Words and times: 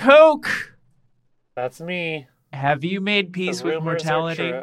Coke! 0.00 0.72
That's 1.54 1.78
me. 1.78 2.26
Have 2.54 2.84
you 2.84 3.02
made 3.02 3.34
peace 3.34 3.62
with 3.62 3.82
mortality? 3.82 4.54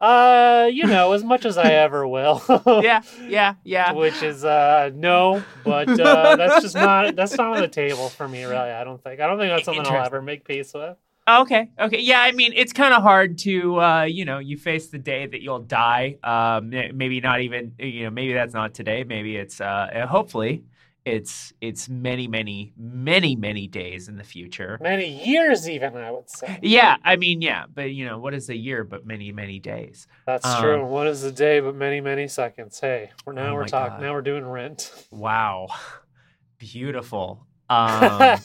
Uh, 0.00 0.70
you 0.72 0.86
know, 0.86 1.12
as 1.12 1.22
much 1.22 1.44
as 1.44 1.58
I 1.58 1.72
ever 1.84 2.08
will. 2.08 2.42
Yeah, 2.82 3.02
yeah, 3.28 3.56
yeah. 3.64 3.92
Which 3.92 4.22
is 4.22 4.46
uh 4.46 4.92
no, 4.94 5.42
but 5.62 5.88
uh, 6.00 6.36
that's 6.36 6.62
just 6.62 6.74
not 6.74 7.14
that's 7.16 7.36
not 7.36 7.54
on 7.56 7.60
the 7.60 7.68
table 7.68 8.08
for 8.08 8.26
me 8.26 8.44
really. 8.44 8.56
I 8.56 8.82
don't 8.82 9.02
think. 9.02 9.20
I 9.20 9.26
don't 9.26 9.38
think 9.38 9.50
that's 9.50 9.66
something 9.66 9.86
I'll 9.86 10.06
ever 10.06 10.22
make 10.22 10.44
peace 10.46 10.72
with. 10.72 10.96
Okay, 11.28 11.70
okay. 11.78 12.00
Yeah, 12.00 12.20
I 12.22 12.32
mean, 12.32 12.52
it's 12.54 12.72
kind 12.72 12.94
of 12.94 13.02
hard 13.02 13.36
to, 13.38 13.80
uh, 13.80 14.02
you 14.04 14.24
know, 14.24 14.38
you 14.38 14.56
face 14.56 14.88
the 14.88 14.98
day 14.98 15.26
that 15.26 15.42
you'll 15.42 15.58
die. 15.58 16.18
Um, 16.22 16.70
maybe 16.70 17.20
not 17.20 17.40
even, 17.40 17.72
you 17.80 18.04
know, 18.04 18.10
maybe 18.10 18.32
that's 18.32 18.54
not 18.54 18.74
today. 18.74 19.02
Maybe 19.02 19.36
it's, 19.36 19.60
uh, 19.60 20.06
hopefully, 20.08 20.62
it's 21.06 21.52
it's 21.60 21.88
many, 21.88 22.26
many, 22.26 22.72
many, 22.76 23.36
many 23.36 23.66
days 23.68 24.08
in 24.08 24.16
the 24.16 24.24
future. 24.24 24.76
Many 24.82 25.08
years 25.24 25.68
even, 25.68 25.96
I 25.96 26.10
would 26.10 26.28
say. 26.28 26.58
Yeah, 26.62 26.96
I 27.04 27.14
mean, 27.16 27.40
yeah, 27.40 27.64
but 27.72 27.92
you 27.92 28.04
know, 28.04 28.18
what 28.18 28.34
is 28.34 28.50
a 28.50 28.56
year 28.56 28.82
but 28.84 29.06
many, 29.06 29.30
many 29.32 29.60
days? 29.60 30.08
That's 30.26 30.44
Um, 30.44 30.60
true. 30.62 30.84
What 30.84 31.06
is 31.06 31.22
a 31.22 31.30
day 31.32 31.60
but 31.60 31.74
many, 31.76 32.00
many 32.00 32.26
seconds? 32.28 32.80
Hey, 32.80 33.12
we're 33.24 33.32
now 33.34 33.52
Oh 33.52 33.54
we're 33.54 33.66
talking 33.66 34.00
now 34.04 34.12
we're 34.12 34.20
doing 34.22 34.44
rent. 34.44 34.92
Wow, 35.10 35.68
beautiful. 36.58 37.46
Um, 37.68 38.38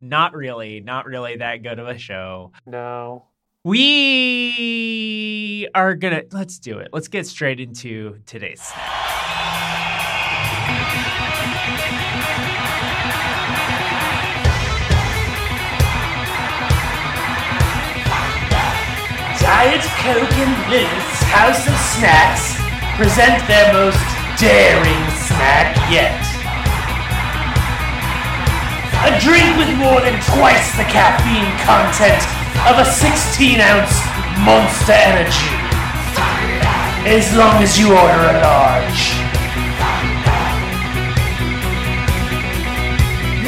not 0.00 0.34
really, 0.34 0.78
not 0.80 1.06
really 1.06 1.36
that 1.38 1.62
good 1.64 1.78
of 1.80 1.88
a 1.88 1.98
show. 1.98 2.52
no. 2.64 3.24
We 4.64 5.68
are 5.74 5.94
gonna 5.94 6.22
let's 6.30 6.58
do 6.60 6.78
it. 6.78 6.90
Let's 6.92 7.08
get 7.08 7.26
straight 7.26 7.58
into 7.60 8.18
today's 8.26 8.60
snack. 8.62 9.03
Diet 19.74 19.90
Coke 20.06 20.38
and 20.38 20.70
Lilith's 20.70 21.22
House 21.34 21.66
of 21.66 21.74
Snacks 21.74 22.54
present 22.94 23.42
their 23.50 23.74
most 23.74 23.98
daring 24.38 25.02
snack 25.26 25.74
yet. 25.90 26.14
A 29.02 29.18
drink 29.18 29.50
with 29.58 29.74
more 29.74 29.98
than 29.98 30.14
twice 30.30 30.70
the 30.78 30.86
caffeine 30.86 31.50
content 31.66 32.22
of 32.70 32.78
a 32.78 32.86
16 32.86 33.58
ounce 33.58 33.98
Monster 34.46 34.94
Energy. 34.94 35.50
As 37.10 37.34
long 37.34 37.60
as 37.60 37.76
you 37.76 37.90
order 37.98 38.30
a 38.30 38.38
large. 38.46 39.02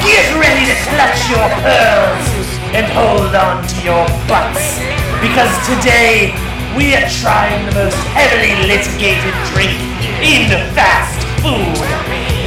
Get 0.03 0.27
ready 0.35 0.67
to 0.67 0.75
clutch 0.91 1.23
your 1.31 1.47
pearls 1.63 2.27
and 2.75 2.85
hold 2.91 3.33
on 3.33 3.65
to 3.65 3.75
your 3.81 4.03
butts. 4.27 5.06
Because 5.21 5.49
today 5.65 6.29
we 6.77 6.93
are 6.93 7.09
trying 7.09 7.65
the 7.65 7.73
most 7.73 7.97
heavily 8.13 8.53
litigated 8.67 9.33
drink 9.49 9.73
in 10.21 10.45
fast 10.77 11.17
food. 11.41 11.73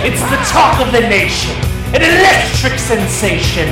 It's 0.06 0.22
the 0.30 0.38
talk 0.52 0.78
of 0.80 0.92
the 0.92 1.00
nation, 1.00 1.50
an 1.94 2.02
electric 2.02 2.78
sensation. 2.78 3.68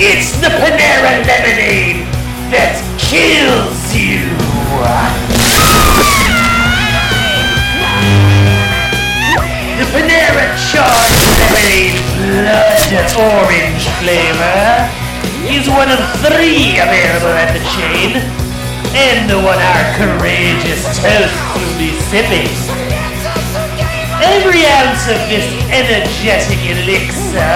It's 0.00 0.32
the 0.40 0.48
Panera 0.48 1.26
lemonade 1.26 2.06
that 2.48 2.80
kills 2.98 3.94
you. 3.94 5.33
Panera 9.94 10.50
Charged 10.74 11.22
Lemonade 11.38 12.02
Blood 12.18 13.14
Orange 13.14 13.86
flavor 14.02 14.90
is 15.46 15.70
one 15.70 15.86
of 15.86 16.02
three 16.18 16.82
available 16.82 17.30
at 17.38 17.54
the 17.54 17.62
chain, 17.78 18.18
and 18.90 19.30
the 19.30 19.38
one 19.38 19.54
our 19.54 19.86
courageous 19.94 20.82
toast 20.98 21.38
will 21.54 21.74
be 21.78 21.94
sipping. 22.10 22.50
Every 24.18 24.66
ounce 24.82 25.06
of 25.06 25.22
this 25.30 25.46
energetic 25.70 26.58
elixir 26.74 27.54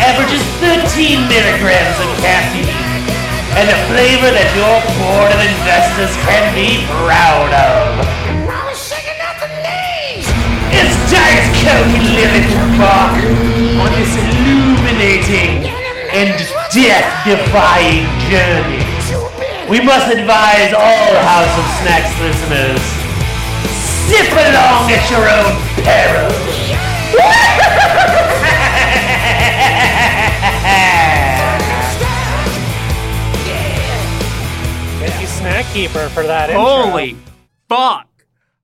averages 0.00 0.40
13 0.64 1.28
milligrams 1.28 1.98
of 2.00 2.08
caffeine, 2.24 2.72
and 3.60 3.68
a 3.68 3.78
flavor 3.92 4.32
that 4.32 4.48
your 4.56 4.80
board 4.96 5.28
of 5.28 5.40
investors 5.44 6.16
can 6.24 6.56
be 6.56 6.88
proud 7.04 7.52
of. 7.52 8.19
It's 11.10 11.18
Diet 11.18 11.50
Coke 11.66 11.90
and 11.90 12.06
Lilith 12.14 12.54
Mark 12.78 13.18
on 13.82 13.90
this 13.98 14.14
illuminating 14.14 15.66
and 16.14 16.38
death-defying 16.70 18.06
journey. 18.30 18.78
We 19.68 19.82
must 19.84 20.06
advise 20.14 20.72
all 20.72 21.18
House 21.26 21.50
of 21.58 21.66
Snacks 21.82 22.14
listeners, 22.22 22.78
sip 24.06 24.30
along 24.30 24.86
at 24.92 25.10
your 25.10 25.26
own 25.26 25.58
peril. 25.82 26.30
Thank 35.00 35.20
you, 35.20 35.26
Snack 35.26 35.66
Keeper, 35.72 36.08
for 36.10 36.22
that 36.22 36.50
intro. 36.50 36.62
Holy 36.62 37.16
fuck! 37.68 38.09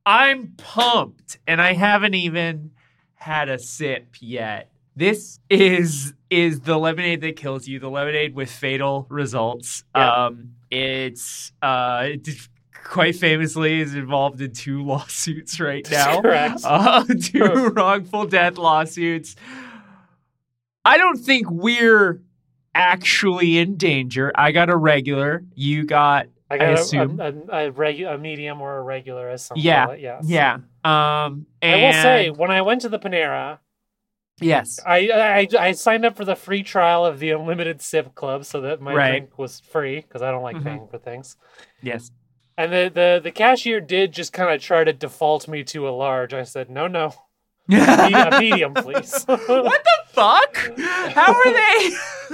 I'm 0.07 0.55
pumped, 0.57 1.39
and 1.49 1.61
I 1.61 1.73
haven't 1.73 2.15
even 2.15 2.71
had 3.17 3.49
a 3.49 3.59
sip 3.59 4.15
yet. 4.21 4.71
This 4.95 5.41
is 5.51 6.15
is 6.31 6.61
the 6.61 6.79
lemonade 6.79 7.21
that 7.23 7.37
kills 7.37 7.67
you. 7.67 7.81
The 7.81 7.91
lemonade 7.91 8.35
with 8.35 8.51
fatal 8.51 9.07
results. 9.11 9.85
Yeah. 9.95 10.27
Um, 10.27 10.53
it's 10.71 11.53
uh, 11.61 12.05
it 12.05 12.29
quite 12.85 13.17
famously 13.17 13.81
is 13.81 13.95
involved 13.95 14.41
in 14.41 14.53
two 14.53 14.83
lawsuits 14.87 15.59
right 15.59 15.89
now. 15.91 16.23
Correct. 16.23 16.61
Uh, 16.65 17.05
two 17.21 17.71
wrongful 17.71 18.27
death 18.27 18.57
lawsuits. 18.57 19.35
I 20.85 20.99
don't 20.99 21.19
think 21.19 21.51
we're 21.51 22.23
actually 22.75 23.59
in 23.59 23.77
danger. 23.77 24.31
I 24.37 24.53
got 24.53 24.71
a 24.71 24.77
regular. 24.77 25.43
You 25.57 25.85
got 25.85 26.29
I 26.51 26.59
got 26.59 26.69
a- 26.71 26.73
assume. 26.75 27.21
a, 27.21 27.25
a, 27.25 27.69
a, 27.69 27.73
regu- 27.73 28.15
a 28.15 28.19
medium 28.19 28.61
or 28.61 28.77
a 28.79 28.83
regular, 28.83 29.29
as 29.29 29.45
some 29.45 29.59
Yeah, 29.59 29.85
call 29.87 29.95
it. 29.95 30.01
Yes. 30.01 30.25
yeah. 30.27 30.55
Um, 30.85 31.47
I 31.63 31.77
will 31.77 31.93
say, 31.93 32.31
when 32.31 32.51
I 32.51 32.63
went 32.63 32.83
to 32.83 32.89
the 32.89 32.99
Panera, 33.01 33.59
yes. 34.41 34.79
I, 34.87 35.09
I 35.11 35.49
I 35.59 35.73
signed 35.73 36.05
up 36.05 36.17
for 36.17 36.25
the 36.25 36.37
free 36.37 36.63
trial 36.63 37.05
of 37.05 37.19
the 37.19 37.31
unlimited 37.31 37.83
sip 37.83 38.15
club 38.15 38.45
so 38.45 38.61
that 38.61 38.81
my 38.81 38.95
Right. 38.95 39.11
drink 39.11 39.39
was 39.39 39.61
free 39.61 39.97
because 40.03 40.23
I 40.23 40.31
don't 40.31 40.43
like 40.43 40.57
Mhm. 40.57 40.65
paying 40.65 40.89
for 40.89 40.99
things. 40.99 41.37
Yes. 41.83 42.11
And 42.59 42.73
the, 42.73 42.91
the, 42.95 43.21
the 43.23 43.33
cashier 43.33 43.81
did 43.81 44.13
just 44.13 44.33
kind 44.33 44.55
of 44.55 44.63
try 44.63 44.83
to 44.85 44.93
default 44.93 45.47
me 45.49 45.63
to 45.65 45.89
a 45.89 45.91
large. 45.91 46.33
I 46.33 46.45
said, 46.45 46.71
no, 46.71 46.87
no, 46.87 47.13
me- 47.69 48.39
medium, 48.51 48.75
please. 48.75 49.25
what 49.27 49.39
the 49.85 49.99
fuck? 50.13 50.57
How 51.15 51.33
are 51.35 51.53
they? 51.53 51.91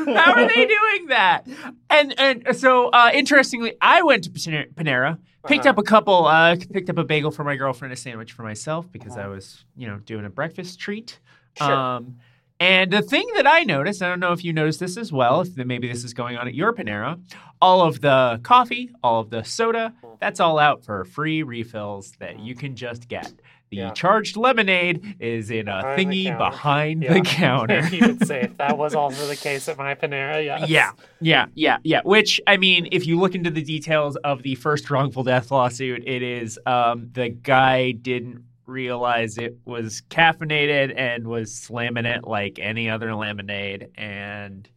How 0.14 0.32
are 0.32 0.46
they 0.49 0.67
doing 0.67 1.06
that? 1.08 1.46
And 1.90 2.14
and 2.19 2.56
so 2.56 2.88
uh, 2.88 3.11
interestingly, 3.12 3.75
I 3.81 4.02
went 4.02 4.25
to 4.25 4.31
Panera- 4.31 5.19
picked 5.46 5.61
Uh-huh. 5.67 5.70
up 5.70 5.79
a 5.79 5.82
couple, 5.82 6.26
uh, 6.26 6.56
picked 6.73 6.88
up 6.90 6.99
a 6.99 7.05
bagel 7.05 7.31
for 7.31 7.44
my 7.44 7.56
girlfriend, 7.56 7.93
a 7.93 7.96
sandwich 7.96 8.32
for 8.32 8.43
myself 8.43 8.90
because 8.90 9.17
I 9.17 9.23
Uh-huh. 9.23 9.31
was, 9.32 9.64
you 9.76 9.87
know, 9.88 9.99
doing 9.99 10.25
a 10.25 10.31
breakfast 10.31 10.79
treat. 10.81 11.19
Sure. 11.58 11.70
Um, 11.73 12.17
and 12.62 12.91
the 12.93 13.03
thing 13.03 13.26
that 13.37 13.47
I 13.47 13.64
noticed, 13.64 14.03
I 14.03 14.09
don't 14.09 14.20
know 14.20 14.32
if 14.32 14.44
you 14.44 14.53
noticed 14.53 14.81
this 14.81 14.97
as 14.97 15.12
well, 15.12 15.41
if 15.41 15.56
maybe 15.56 15.88
this 15.88 16.05
is 16.05 16.14
going 16.14 16.37
on 16.37 16.47
at 16.49 16.55
your 16.55 16.73
Panera, 16.73 17.20
all 17.61 17.81
of 17.82 18.00
the 18.00 18.41
coffee, 18.43 18.91
all 19.03 19.20
of 19.20 19.31
the 19.31 19.43
soda, 19.43 19.93
that's 20.20 20.41
all 20.41 20.59
out 20.59 20.85
for 20.85 21.05
free 21.05 21.43
refills 21.43 22.12
that 22.20 22.38
you 22.38 22.55
can 22.55 22.76
just 22.76 23.09
get. 23.09 23.32
The 23.70 23.79
Yeah. 23.79 23.91
charged 23.93 24.37
lemonade 24.37 25.17
is 25.19 25.50
in 25.50 25.67
a 25.67 25.81
Behind 25.81 25.99
the 25.99 26.05
thingy 26.05 26.25
counter. 26.26 26.38
behind 26.50 27.03
Yeah. 27.03 27.12
the 27.14 27.20
counter. 27.43 27.81
you 27.91 28.06
would 28.06 28.26
say 28.26 28.43
if 28.43 28.56
that 28.59 28.76
was 28.76 28.94
also 28.94 29.26
the 29.26 29.35
case 29.37 29.67
at 29.69 29.79
my 29.79 29.94
Panera, 29.94 30.44
yes. 30.44 30.69
Yeah, 30.69 30.91
yeah, 31.23 31.47
yeah, 31.55 31.79
yeah. 31.82 32.00
Which 32.05 32.38
I 32.47 32.58
mean, 32.58 32.87
if 32.93 33.06
you 33.06 33.19
look 33.19 33.35
into 33.35 33.50
the 33.50 33.62
details 33.62 34.17
of 34.17 34.43
the 34.43 34.56
first 34.56 34.91
wrongful 34.91 35.23
death 35.25 35.50
lawsuit, 35.50 36.03
it 36.06 36.23
is 36.23 36.58
um, 36.67 37.08
the 37.15 37.31
guy 37.31 37.93
didn't 37.93 38.44
realize 38.67 39.38
it 39.38 39.56
was 39.64 40.03
caffeinated 40.11 40.94
and 40.97 41.26
was 41.26 41.55
slamming 41.55 42.06
it 42.06 42.25
like 42.25 42.59
any 42.61 42.88
other 42.91 43.14
lemonade, 43.14 43.88
and 43.97 44.69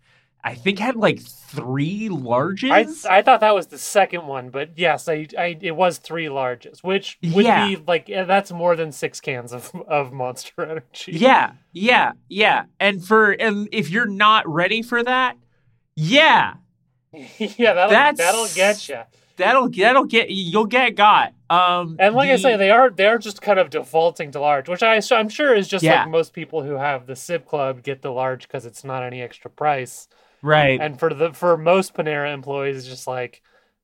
I 0.43 0.53
think 0.53 0.77
had 0.77 0.95
like 0.95 1.21
three 1.21 2.07
larges. 2.09 3.05
I, 3.05 3.17
I 3.17 3.21
thought 3.23 3.39
that 3.39 3.55
was 3.55 3.67
the 3.67 3.77
second 3.79 4.27
one, 4.27 4.49
but 4.51 4.77
yes, 4.77 5.07
I, 5.07 5.25
I 5.37 5.57
it 5.59 5.75
was 5.75 5.97
three 5.97 6.27
larges, 6.27 6.83
which 6.83 7.17
would 7.23 7.45
Yeah. 7.45 7.65
be 7.67 7.75
like 7.77 8.09
eh, 8.09 8.25
that's 8.25 8.51
more 8.51 8.75
than 8.75 8.91
six 8.91 9.19
cans 9.19 9.51
of, 9.53 9.71
of 9.87 10.13
Monster 10.13 10.63
Energy. 10.69 11.13
yeah, 11.13 11.53
yeah, 11.71 12.11
yeah. 12.29 12.65
And 12.79 13.03
for 13.03 13.31
and 13.31 13.67
if 13.71 13.89
you're 13.89 14.05
not 14.05 14.47
ready 14.47 14.81
for 14.83 15.03
that, 15.03 15.35
yeah, 15.95 16.55
yeah, 17.11 17.73
that'll 17.73 18.15
that'll 18.15 18.47
get 18.53 18.87
you. 18.87 18.99
That'll 19.37 19.69
that'll 19.69 20.05
get 20.05 20.29
you'll 20.29 20.65
get 20.65 20.95
got. 20.95 21.33
Um, 21.49 21.95
And 21.99 22.15
like 22.15 22.29
I 22.29 22.35
say, 22.37 22.57
they 22.57 22.71
are 22.71 22.89
they're 22.89 23.17
just 23.17 23.41
kind 23.41 23.59
of 23.59 23.69
defaulting 23.69 24.31
to 24.31 24.39
large, 24.39 24.67
which 24.69 24.81
I 24.83 24.99
I'm 25.11 25.29
sure 25.29 25.53
is 25.53 25.67
just 25.67 25.83
Yeah. 25.83 26.01
like 26.01 26.09
most 26.09 26.33
people 26.33 26.63
who 26.63 26.73
have 26.73 27.05
the 27.05 27.15
Sip 27.15 27.45
Club 27.45 27.83
get 27.83 28.01
the 28.01 28.11
large 28.11 28.47
because 28.47 28.65
it's 28.65 28.83
not 28.83 29.03
any 29.03 29.21
extra 29.21 29.49
price. 29.51 30.07
right. 30.41 30.79
And 30.81 30.99
for 30.99 31.13
the 31.13 31.33
for 31.33 31.57
most 31.57 31.93
Panera 31.93 32.33
employees, 32.33 32.77
it's 32.77 32.87
just 32.87 33.07
like, 33.07 33.41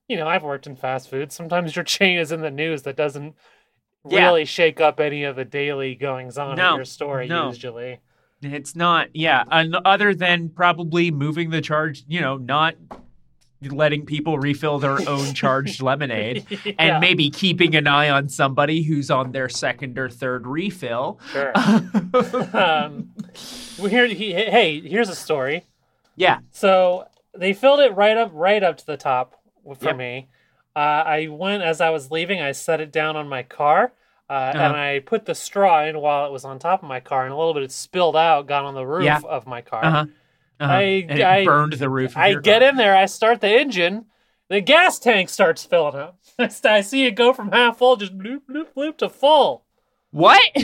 you 0.07 0.17
know, 0.17 0.27
I've 0.27 0.43
worked 0.43 0.67
in 0.67 0.75
fast 0.75 1.09
food. 1.09 1.31
Sometimes 1.31 1.75
your 1.75 1.85
chain 1.95 2.17
is 2.17 2.31
in 2.31 2.41
the 2.41 2.51
news 2.51 2.81
that 2.83 2.95
doesn't 2.95 3.35
Yeah. 4.07 4.25
really 4.27 4.45
shake 4.45 4.81
up 4.81 4.99
any 4.99 5.23
of 5.23 5.35
the 5.35 5.45
daily 5.45 5.95
goings 5.95 6.37
on 6.37 6.57
No, 6.57 6.71
at 6.71 6.75
your 6.77 6.85
store 6.85 7.23
no. 7.25 7.47
usually. 7.49 7.99
It's 8.43 8.75
not, 8.75 9.09
yeah. 9.15 9.43
And 9.51 9.75
other 9.85 10.15
than 10.15 10.49
probably 10.49 11.11
moving 11.11 11.51
the 11.51 11.61
charge, 11.61 12.03
you 12.07 12.21
know, 12.21 12.37
not 12.37 12.73
letting 13.69 14.05
people 14.05 14.39
refill 14.39 14.79
their 14.79 14.97
own 15.07 15.33
charged 15.35 15.81
lemonade, 15.81 16.45
Yeah, 16.65 16.71
and 16.79 16.99
maybe 16.99 17.29
keeping 17.29 17.75
an 17.75 17.87
eye 17.87 18.09
on 18.09 18.27
somebody 18.29 18.81
who's 18.83 19.11
on 19.11 19.31
their 19.31 19.49
second 19.49 19.97
or 19.99 20.09
third 20.09 20.47
refill. 20.47 21.19
sure. 21.31 21.51
um, 22.57 23.11
he, 23.77 24.33
hey, 24.33 24.81
here's 24.81 25.09
a 25.09 25.15
story. 25.15 25.65
yeah, 26.15 26.39
So 26.51 27.05
they 27.33 27.53
filled 27.53 27.79
it 27.81 27.95
right 27.95 28.17
up, 28.17 28.31
right 28.33 28.63
up 28.63 28.77
to 28.77 28.85
the 28.85 28.97
top 28.97 29.35
for 29.63 29.77
Yep. 29.85 29.97
me. 29.97 30.27
Uh, 30.75 30.79
I 30.79 31.27
went 31.27 31.63
as 31.63 31.81
I 31.81 31.89
was 31.89 32.11
leaving. 32.11 32.41
I 32.41 32.53
set 32.53 32.79
it 32.81 32.91
down 32.91 33.15
on 33.15 33.27
my 33.27 33.43
car, 33.43 33.91
uh, 34.29 34.51
and 34.53 34.59
Uh-huh. 34.59 34.73
I 34.75 34.99
put 35.05 35.25
the 35.25 35.35
straw 35.35 35.83
in 35.83 35.99
while 35.99 36.25
it 36.25 36.31
was 36.31 36.45
on 36.45 36.59
top 36.59 36.81
of 36.81 36.89
my 36.89 36.99
car, 36.99 37.25
and 37.25 37.33
a 37.33 37.37
little 37.37 37.53
bit 37.53 37.63
it 37.63 37.71
spilled 37.71 38.15
out, 38.15 38.47
got 38.47 38.63
on 38.65 38.73
the 38.73 38.85
roof 38.85 39.03
Yeah. 39.05 39.19
of 39.27 39.45
my 39.45 39.61
car. 39.61 39.83
uh-huh. 39.85 40.05
Uh-huh. 40.61 40.73
I- 40.73 40.81
and 41.09 41.19
it 41.19 41.23
I- 41.25 41.45
burned 41.45 41.73
the 41.73 41.89
roof. 41.89 42.11
Of 42.11 42.17
I 42.17 42.27
your 42.29 42.41
get 42.41 42.61
car. 42.61 42.69
in 42.69 42.75
there, 42.77 42.95
I 42.95 43.05
start 43.07 43.41
the 43.41 43.49
engine, 43.49 44.05
the 44.49 44.61
gas 44.61 44.99
tank 44.99 45.29
starts 45.29 45.63
filling 45.65 45.95
up. 45.95 46.19
I 46.65 46.81
see 46.81 47.05
it 47.05 47.15
go 47.15 47.33
from 47.33 47.51
half 47.51 47.77
full, 47.77 47.95
just 47.97 48.17
bloop 48.17 48.41
bloop 48.49 48.67
bloop 48.75 48.97
to 48.99 49.09
full. 49.09 49.65
What? 50.11 50.41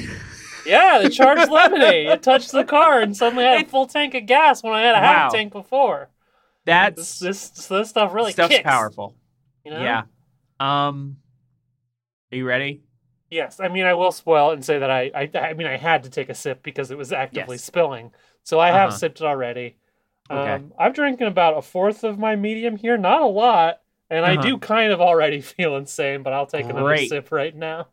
Yeah, 0.66 1.00
the 1.02 1.10
charged 1.10 1.50
lemonade. 1.52 2.08
It 2.08 2.22
touched 2.22 2.52
the 2.52 2.66
car 2.66 3.00
and 3.00 3.16
suddenly 3.16 3.46
I 3.46 3.56
had 3.56 3.66
a 3.68 3.70
full 3.70 3.88
tank 3.88 4.14
of 4.16 4.26
gas 4.26 4.62
when 4.62 4.74
I 4.74 4.82
had 4.82 4.96
a 4.96 5.00
half 5.00 5.32
tank 5.32 5.54
before. 5.54 6.10
That's 6.66 7.20
This 7.20 7.50
this 7.52 7.68
this 7.70 7.90
stuff 7.90 8.14
really 8.14 8.34
stuff's 8.34 8.50
kicks. 8.54 8.64
powerful. 8.64 9.16
You 9.64 9.72
know? 9.72 9.80
Yeah. 9.82 10.02
Um, 10.60 11.18
are 12.34 12.36
you 12.36 12.46
ready? 12.46 12.84
Yes, 13.32 13.62
I 13.62 13.70
mean 13.70 13.86
I 13.86 13.94
will 13.94 14.12
spoil 14.12 14.52
and 14.52 14.66
say 14.66 14.80
that 14.80 14.92
I, 14.92 15.10
I 15.16 15.32
I 15.40 15.54
mean 15.54 15.68
I 15.68 15.78
had 15.78 16.04
to 16.04 16.10
take 16.10 16.28
a 16.28 16.36
sip 16.36 16.64
because 16.64 16.92
it 16.92 16.98
was 16.98 17.14
actively 17.14 17.54
Yes. 17.56 17.64
spilling. 17.64 18.12
So 18.44 18.60
I 18.60 18.68
have 18.72 18.90
Uh-huh. 18.90 18.98
sipped 18.98 19.22
it 19.22 19.26
already. 19.26 19.78
Okay. 20.30 20.54
Um, 20.56 20.74
I'm 20.78 20.94
drinking 20.94 21.28
about 21.28 21.58
a 21.58 21.62
fourth 21.62 22.04
of 22.04 22.20
my 22.20 22.36
medium 22.36 22.76
here, 22.76 22.98
not 22.98 23.22
a 23.22 23.26
lot, 23.28 23.82
and 24.10 24.26
I 24.26 24.34
Uh-huh. 24.34 24.42
do 24.42 24.58
kind 24.58 24.92
of 24.92 25.02
already 25.02 25.42
feel 25.42 25.76
insane. 25.78 26.24
But 26.24 26.34
I'll 26.34 26.46
take 26.48 26.66
another 26.66 26.84
Great. 26.84 27.10
sip 27.10 27.32
right 27.32 27.56
now. 27.56 27.88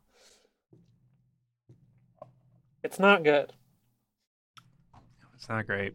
It's 2.82 2.98
not 2.98 3.24
good. 3.24 3.52
It's 5.34 5.48
not 5.48 5.66
great. 5.66 5.94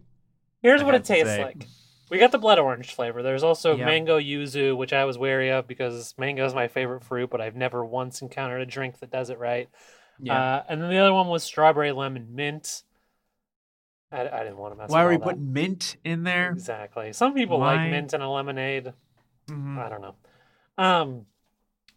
Here's 0.62 0.82
I 0.82 0.86
what 0.86 0.96
it 0.96 1.06
tastes 1.06 1.26
say. 1.26 1.42
like. 1.44 1.68
We 2.10 2.18
got 2.18 2.32
the 2.32 2.40
blood 2.40 2.58
orange 2.60 2.94
flavor. 2.96 3.22
There's 3.22 3.44
also 3.44 3.78
Yeah. 3.78 3.86
mango 3.86 4.18
yuzu, 4.20 4.76
which 4.76 4.94
I 4.94 5.06
was 5.06 5.18
wary 5.18 5.52
of 5.52 5.68
because 5.68 6.16
mango 6.18 6.46
is 6.46 6.56
my 6.56 6.68
favorite 6.68 7.04
fruit, 7.04 7.30
but 7.30 7.40
I've 7.40 7.56
never 7.56 7.86
once 7.86 8.22
encountered 8.22 8.62
a 8.62 8.66
drink 8.66 9.00
that 9.00 9.12
does 9.12 9.30
it 9.30 9.38
right. 9.38 9.70
Yeah. 10.20 10.34
Uh, 10.34 10.64
and 10.68 10.82
then 10.82 10.90
the 10.90 10.98
other 10.98 11.14
one 11.14 11.28
was 11.28 11.44
strawberry 11.44 11.92
lemon 11.92 12.34
mint. 12.36 12.84
I, 14.12 14.22
I 14.28 14.40
didn't 14.44 14.58
want 14.58 14.74
to 14.74 14.78
mess 14.78 14.90
Why 14.90 15.04
are 15.04 15.10
we 15.10 15.18
putting 15.18 15.54
mint 15.54 15.98
in 16.04 16.24
there? 16.24 16.52
Exactly. 16.52 17.14
Some 17.14 17.34
people 17.34 17.60
Why? 17.60 17.76
like 17.76 17.92
mint 17.92 18.14
in 18.14 18.22
a 18.22 18.32
lemonade. 18.32 18.94
Mhm. 19.48 19.78
I 19.78 19.90
don't 19.90 20.02
know. 20.02 20.16
Um, 20.78 21.26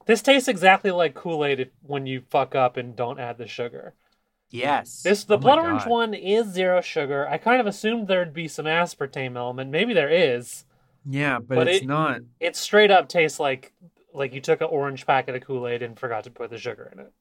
this 0.07 0.23
tastes 0.23 0.49
exactly 0.49 0.90
like 0.90 1.14
Kool 1.14 1.45
Aid 1.45 1.71
when 1.83 2.07
you 2.07 2.23
fuck 2.31 2.54
up 2.54 2.76
and 2.76 2.95
don't 2.97 3.21
add 3.21 3.38
the 3.38 3.47
sugar. 3.47 3.95
Yes. 4.50 5.02
This 5.02 5.25
the 5.25 5.35
Oh 5.35 5.38
blood 5.38 5.59
orange 5.59 5.87
one 5.87 6.12
is 6.12 6.49
zero 6.49 6.81
sugar. 6.83 7.26
I 7.28 7.38
kind 7.38 7.61
of 7.61 7.66
assumed 7.66 8.09
there'd 8.09 8.35
be 8.35 8.49
some 8.49 8.66
aspartame 8.66 9.37
element. 9.37 9.71
Maybe 9.71 9.95
there 9.95 10.11
is. 10.11 10.64
Yeah, 11.09 11.38
but, 11.38 11.54
but 11.57 11.69
it's 11.69 11.83
it- 11.83 11.87
not. 11.88 12.21
It 12.40 12.57
straight 12.57 12.90
up 12.90 13.09
tastes 13.09 13.40
like 13.40 13.73
like 14.12 14.35
you 14.35 14.42
took 14.42 14.61
an 14.61 14.66
orange 14.71 15.07
packet 15.07 15.35
of 15.35 15.42
Kool 15.42 15.66
Aid 15.66 15.83
and 15.83 15.99
forgot 15.99 16.25
to 16.25 16.31
put 16.31 16.50
the 16.50 16.59
sugar 16.59 16.90
in 16.92 16.99
it. 16.99 17.12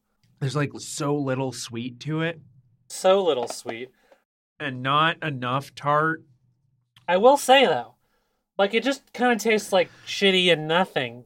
There's 0.41 0.55
like 0.57 0.71
so 0.79 1.15
little 1.15 1.53
sweet 1.53 1.99
to 2.01 2.21
it, 2.21 2.41
So 2.89 3.23
little 3.23 3.47
sweet. 3.47 3.91
And 4.61 4.81
not 4.83 5.21
enough 5.23 5.73
tart. 5.75 6.23
I 7.07 7.17
will 7.17 7.37
say 7.37 7.65
though, 7.65 7.95
like 8.57 8.73
it 8.73 8.83
just 8.83 9.11
kind 9.13 9.31
of 9.33 9.39
tastes 9.39 9.73
like 9.73 9.89
shitty 10.05 10.51
and 10.51 10.67
nothing. 10.67 11.25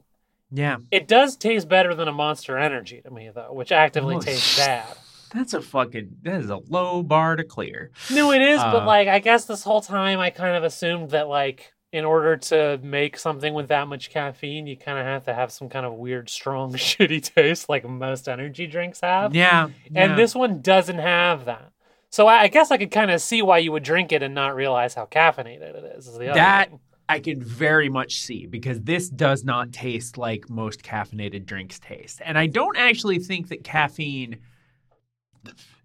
Yeah, 0.52 0.76
It 0.92 1.08
does 1.08 1.36
taste 1.36 1.68
better 1.68 1.92
than 1.94 2.06
a 2.08 2.12
Monster 2.12 2.56
Energy 2.56 3.00
to 3.02 3.10
me 3.10 3.30
though, 3.34 3.52
which 3.52 3.72
actively 3.72 4.16
Oh, 4.16 4.20
tastes 4.20 4.56
bad. 4.56 4.86
that's 5.34 5.54
a 5.54 5.60
fucking. 5.60 6.18
That 6.22 6.40
is 6.40 6.50
a 6.50 6.58
low 6.68 7.02
bar 7.02 7.34
to 7.36 7.42
clear. 7.44 7.90
No, 8.12 8.30
it 8.32 8.40
is, 8.40 8.58
but 8.58 8.84
Uh, 8.84 8.86
like 8.86 9.08
I 9.08 9.18
guess 9.18 9.44
this 9.44 9.64
whole 9.64 9.80
time 9.80 10.18
I 10.20 10.30
kind 10.30 10.56
of 10.56 10.62
assumed 10.64 11.10
that 11.10 11.28
like 11.28 11.72
in 11.92 12.04
order 12.04 12.36
to 12.36 12.78
make 12.82 13.18
something 13.18 13.54
with 13.54 13.68
that 13.68 13.88
much 13.88 14.10
caffeine, 14.10 14.66
you 14.66 14.76
kind 14.76 14.98
of 14.98 15.04
have 15.04 15.24
to 15.24 15.34
have 15.34 15.50
some 15.50 15.68
kind 15.68 15.84
of 15.84 15.94
weird, 15.94 16.28
strong, 16.30 16.72
shitty 16.74 17.34
taste 17.34 17.68
like 17.68 17.84
most 17.88 18.28
energy 18.28 18.66
drinks 18.66 19.00
have. 19.00 19.34
Yeah, 19.34 19.68
yeah. 19.90 20.04
And 20.04 20.18
this 20.18 20.34
one 20.34 20.60
doesn't 20.62 20.98
have 20.98 21.44
that. 21.46 21.72
So 22.10 22.26
I, 22.26 22.42
I 22.42 22.48
guess 22.48 22.70
I 22.70 22.76
could 22.78 22.90
kind 22.90 23.10
of 23.10 23.20
see 23.20 23.42
why 23.42 23.58
you 23.58 23.72
would 23.72 23.82
drink 23.82 24.12
it 24.12 24.22
and 24.22 24.34
not 24.34 24.54
realize 24.54 24.94
how 24.94 25.06
caffeinated 25.06 25.74
it 25.76 25.96
is. 25.98 26.06
is 26.06 26.18
the 26.18 26.28
other 26.30 26.34
That- 26.40 26.70
thing. 26.70 26.80
I 27.08 27.20
can 27.20 27.40
very 27.40 27.88
much 27.88 28.16
see 28.22 28.46
because 28.46 28.80
this 28.80 29.08
does 29.08 29.44
not 29.44 29.70
taste 29.72 30.18
like 30.18 30.50
most 30.50 30.82
caffeinated 30.82 31.46
drinks 31.46 31.78
taste. 31.78 32.20
And 32.24 32.36
I 32.36 32.48
don't 32.48 32.76
actually 32.76 33.20
think 33.20 33.46
that 33.50 33.62
caffeine 33.62 34.38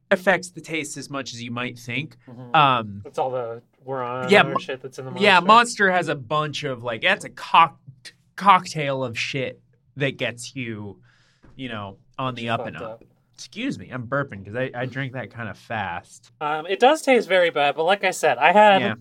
affects 0.09 0.49
the 0.49 0.61
taste 0.61 0.97
as 0.97 1.11
much 1.11 1.31
as 1.33 1.43
you 1.43 1.51
might 1.51 1.77
think. 1.77 2.17
Mhm. 2.27 2.55
Um, 2.55 3.01
It's 3.05 3.19
all 3.19 3.29
the 3.29 3.61
we're 3.83 4.01
on 4.01 4.29
Yeah, 4.31 4.41
mo- 4.43 4.57
shit 4.57 4.81
that's 4.81 4.97
in 4.97 5.05
the 5.05 5.11
yeah, 5.19 5.33
monster. 5.39 5.45
Monster 5.47 5.91
has 5.91 6.07
a 6.07 6.15
bunch 6.15 6.63
of 6.63 6.81
like 6.83 7.01
that's 7.03 7.23
a 7.25 7.29
cock- 7.29 7.79
cocktail 8.35 9.03
of 9.03 9.15
shit 9.17 9.61
that 9.97 10.17
gets 10.17 10.55
you, 10.55 11.01
you 11.55 11.69
know, 11.69 11.97
on 12.17 12.33
the 12.33 12.49
up 12.49 12.65
and 12.65 12.77
Fucked 12.77 13.03
up. 13.03 13.03
Excuse 13.41 13.79
me, 13.79 13.89
I'm 13.89 14.05
burping 14.07 14.43
because 14.43 14.55
I, 14.55 14.69
I 14.75 14.85
drink 14.85 15.13
that 15.13 15.31
kind 15.31 15.49
of 15.49 15.57
fast. 15.57 16.31
Um, 16.39 16.67
it 16.67 16.79
does 16.79 17.01
taste 17.01 17.27
very 17.27 17.49
bad, 17.49 17.75
but 17.75 17.85
like 17.85 18.03
I 18.03 18.11
said, 18.11 18.37
I 18.37 18.51
had 18.51 18.81
Yeah. 18.81 18.93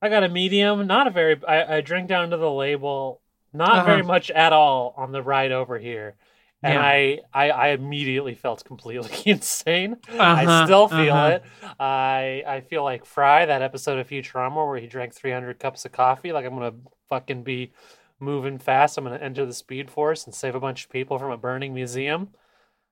I 0.00 0.08
got 0.08 0.24
a 0.24 0.30
medium, 0.30 0.86
not 0.86 1.06
a 1.06 1.10
very. 1.10 1.36
I, 1.46 1.76
I 1.76 1.80
drink 1.82 2.08
down 2.08 2.30
to 2.30 2.38
the 2.38 2.50
label, 2.50 3.20
not 3.52 3.70
Uh-huh. 3.76 3.84
very 3.84 4.02
much 4.02 4.30
at 4.30 4.54
all 4.54 4.94
on 4.96 5.12
the 5.12 5.22
ride 5.22 5.52
over 5.52 5.78
here, 5.78 6.14
and 6.62 6.72
Yeah. 6.72 6.80
I, 6.82 7.18
I 7.34 7.50
I 7.50 7.68
immediately 7.68 8.34
felt 8.34 8.64
completely 8.64 9.10
insane. 9.30 9.98
Uh-huh, 10.08 10.22
I 10.22 10.64
still 10.64 10.88
feel 10.88 11.12
uh-huh. 11.12 11.26
it. 11.38 11.42
I 11.78 12.42
I 12.46 12.60
feel 12.62 12.82
like 12.82 13.04
Fry, 13.04 13.44
that 13.44 13.60
episode 13.60 13.98
of 13.98 14.08
Futurama 14.08 14.66
where 14.66 14.78
he 14.78 14.86
drank 14.86 15.14
300 15.14 15.58
cups 15.58 15.84
of 15.84 15.92
coffee. 15.92 16.32
Like 16.32 16.46
I'm 16.46 16.54
gonna 16.54 16.74
fucking 17.10 17.42
be 17.44 17.72
moving 18.18 18.58
fast. 18.58 18.96
I'm 18.96 19.04
gonna 19.04 19.16
enter 19.18 19.44
the 19.44 19.52
Speed 19.52 19.90
Force 19.90 20.24
and 20.24 20.34
save 20.34 20.54
a 20.54 20.60
bunch 20.60 20.84
of 20.84 20.90
people 20.90 21.18
from 21.18 21.30
a 21.30 21.36
burning 21.36 21.74
museum. 21.74 22.30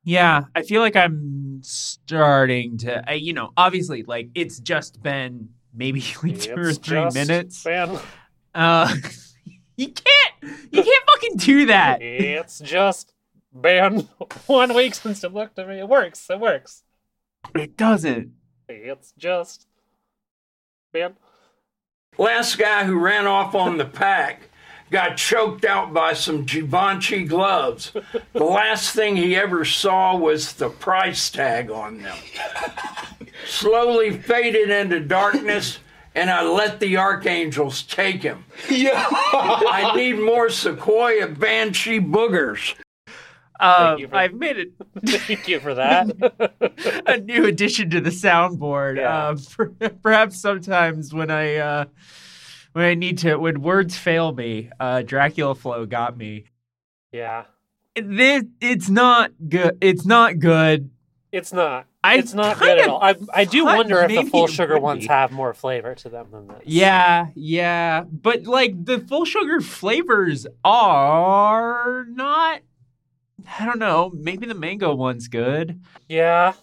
Yeah, 0.04 0.44
I 0.54 0.62
feel 0.62 0.80
like 0.80 0.96
I'm 0.96 1.60
starting 1.62 2.78
to, 2.78 3.08
I, 3.08 3.14
you 3.14 3.32
know, 3.32 3.52
obviously, 3.56 4.02
like 4.02 4.30
it's 4.34 4.58
just 4.58 5.02
been 5.02 5.50
maybe 5.74 6.00
like 6.22 6.40
two 6.40 6.54
or 6.54 6.72
three 6.72 7.02
just 7.02 7.14
minutes. 7.14 7.64
Man, 7.64 7.98
Uh, 8.54 8.94
you 9.76 9.88
can't, 9.88 10.54
you 10.72 10.82
can't 10.82 11.04
fucking 11.06 11.36
do 11.36 11.66
that. 11.66 12.00
it's 12.02 12.58
just 12.60 13.12
been 13.58 14.08
one 14.46 14.74
week 14.74 14.94
since 14.94 15.22
it 15.24 15.34
looked 15.34 15.58
at 15.58 15.68
me. 15.68 15.78
It 15.78 15.88
works. 15.88 16.28
It 16.30 16.40
works. 16.40 16.82
It 17.54 17.76
doesn't. 17.76 18.32
It's 18.68 19.12
just 19.18 19.66
been. 20.92 21.16
Last 22.18 22.58
guy 22.58 22.84
who 22.84 22.98
ran 22.98 23.26
off 23.26 23.54
on 23.54 23.76
the 23.78 23.84
pack 23.84 24.49
got 24.90 25.16
choked 25.16 25.64
out 25.64 25.92
by 25.92 26.12
some 26.12 26.44
Givenchy 26.44 27.24
gloves. 27.24 27.92
The 28.32 28.44
last 28.44 28.94
thing 28.94 29.16
he 29.16 29.36
ever 29.36 29.64
saw 29.64 30.16
was 30.16 30.52
the 30.54 30.68
price 30.70 31.30
tag 31.30 31.70
on 31.70 32.02
them. 32.02 32.18
Slowly 33.46 34.18
faded 34.18 34.70
into 34.70 35.00
darkness, 35.00 35.78
and 36.14 36.28
I 36.30 36.42
let 36.42 36.80
the 36.80 36.96
archangels 36.96 37.82
take 37.82 38.22
him. 38.22 38.44
Yeah. 38.68 39.06
I 39.10 39.92
need 39.96 40.14
more 40.18 40.50
Sequoia 40.50 41.28
Banshee 41.28 42.00
boogers. 42.00 42.74
Um, 43.60 44.08
for- 44.08 44.16
I've 44.16 44.32
made 44.34 44.56
it 44.58 44.72
Thank 45.04 45.46
you 45.46 45.60
for 45.60 45.74
that. 45.74 47.02
a 47.06 47.18
new 47.18 47.44
addition 47.44 47.90
to 47.90 48.00
the 48.00 48.08
soundboard. 48.10 48.96
Yeah. 48.96 49.28
Uh, 49.28 49.36
per- 49.54 49.90
perhaps 50.02 50.40
sometimes 50.40 51.12
when 51.12 51.30
I 51.30 51.56
uh, 51.56 51.84
when 52.72 52.84
I 52.84 52.94
need 52.94 53.18
to 53.18 53.36
when 53.36 53.62
words 53.62 53.96
fail 53.96 54.32
me, 54.32 54.70
uh, 54.78 55.02
Dracula 55.02 55.54
flow 55.54 55.86
got 55.86 56.16
me. 56.16 56.44
yeah, 57.12 57.44
This 57.96 58.44
it's 58.60 58.88
not 58.88 59.32
good. 59.48 59.78
It's 59.80 60.04
not 60.06 60.38
good. 60.38 60.90
it's 61.32 61.52
not. 61.52 61.86
I 62.02 62.14
it's 62.16 62.32
not 62.32 62.58
good 62.58 62.78
at 62.78 62.88
all. 62.88 63.02
I, 63.02 63.14
I 63.34 63.44
do 63.44 63.64
wonder 63.66 64.00
if 64.02 64.08
the 64.08 64.22
full 64.30 64.46
sugar 64.46 64.78
ones 64.78 65.02
be. 65.02 65.08
have 65.08 65.32
more 65.32 65.52
flavor 65.52 65.94
to 65.96 66.08
them 66.08 66.28
than 66.32 66.46
this. 66.48 66.62
Yeah, 66.64 67.26
yeah, 67.34 68.04
but 68.10 68.44
like 68.44 68.86
the 68.86 69.00
full 69.00 69.26
sugar 69.26 69.60
flavors 69.60 70.46
are 70.64 72.06
not. 72.08 72.60
I 73.58 73.66
don't 73.66 73.78
know. 73.78 74.10
Maybe 74.14 74.46
the 74.46 74.54
mango 74.54 74.94
one's 74.94 75.28
good. 75.28 75.80
Yeah, 76.08 76.54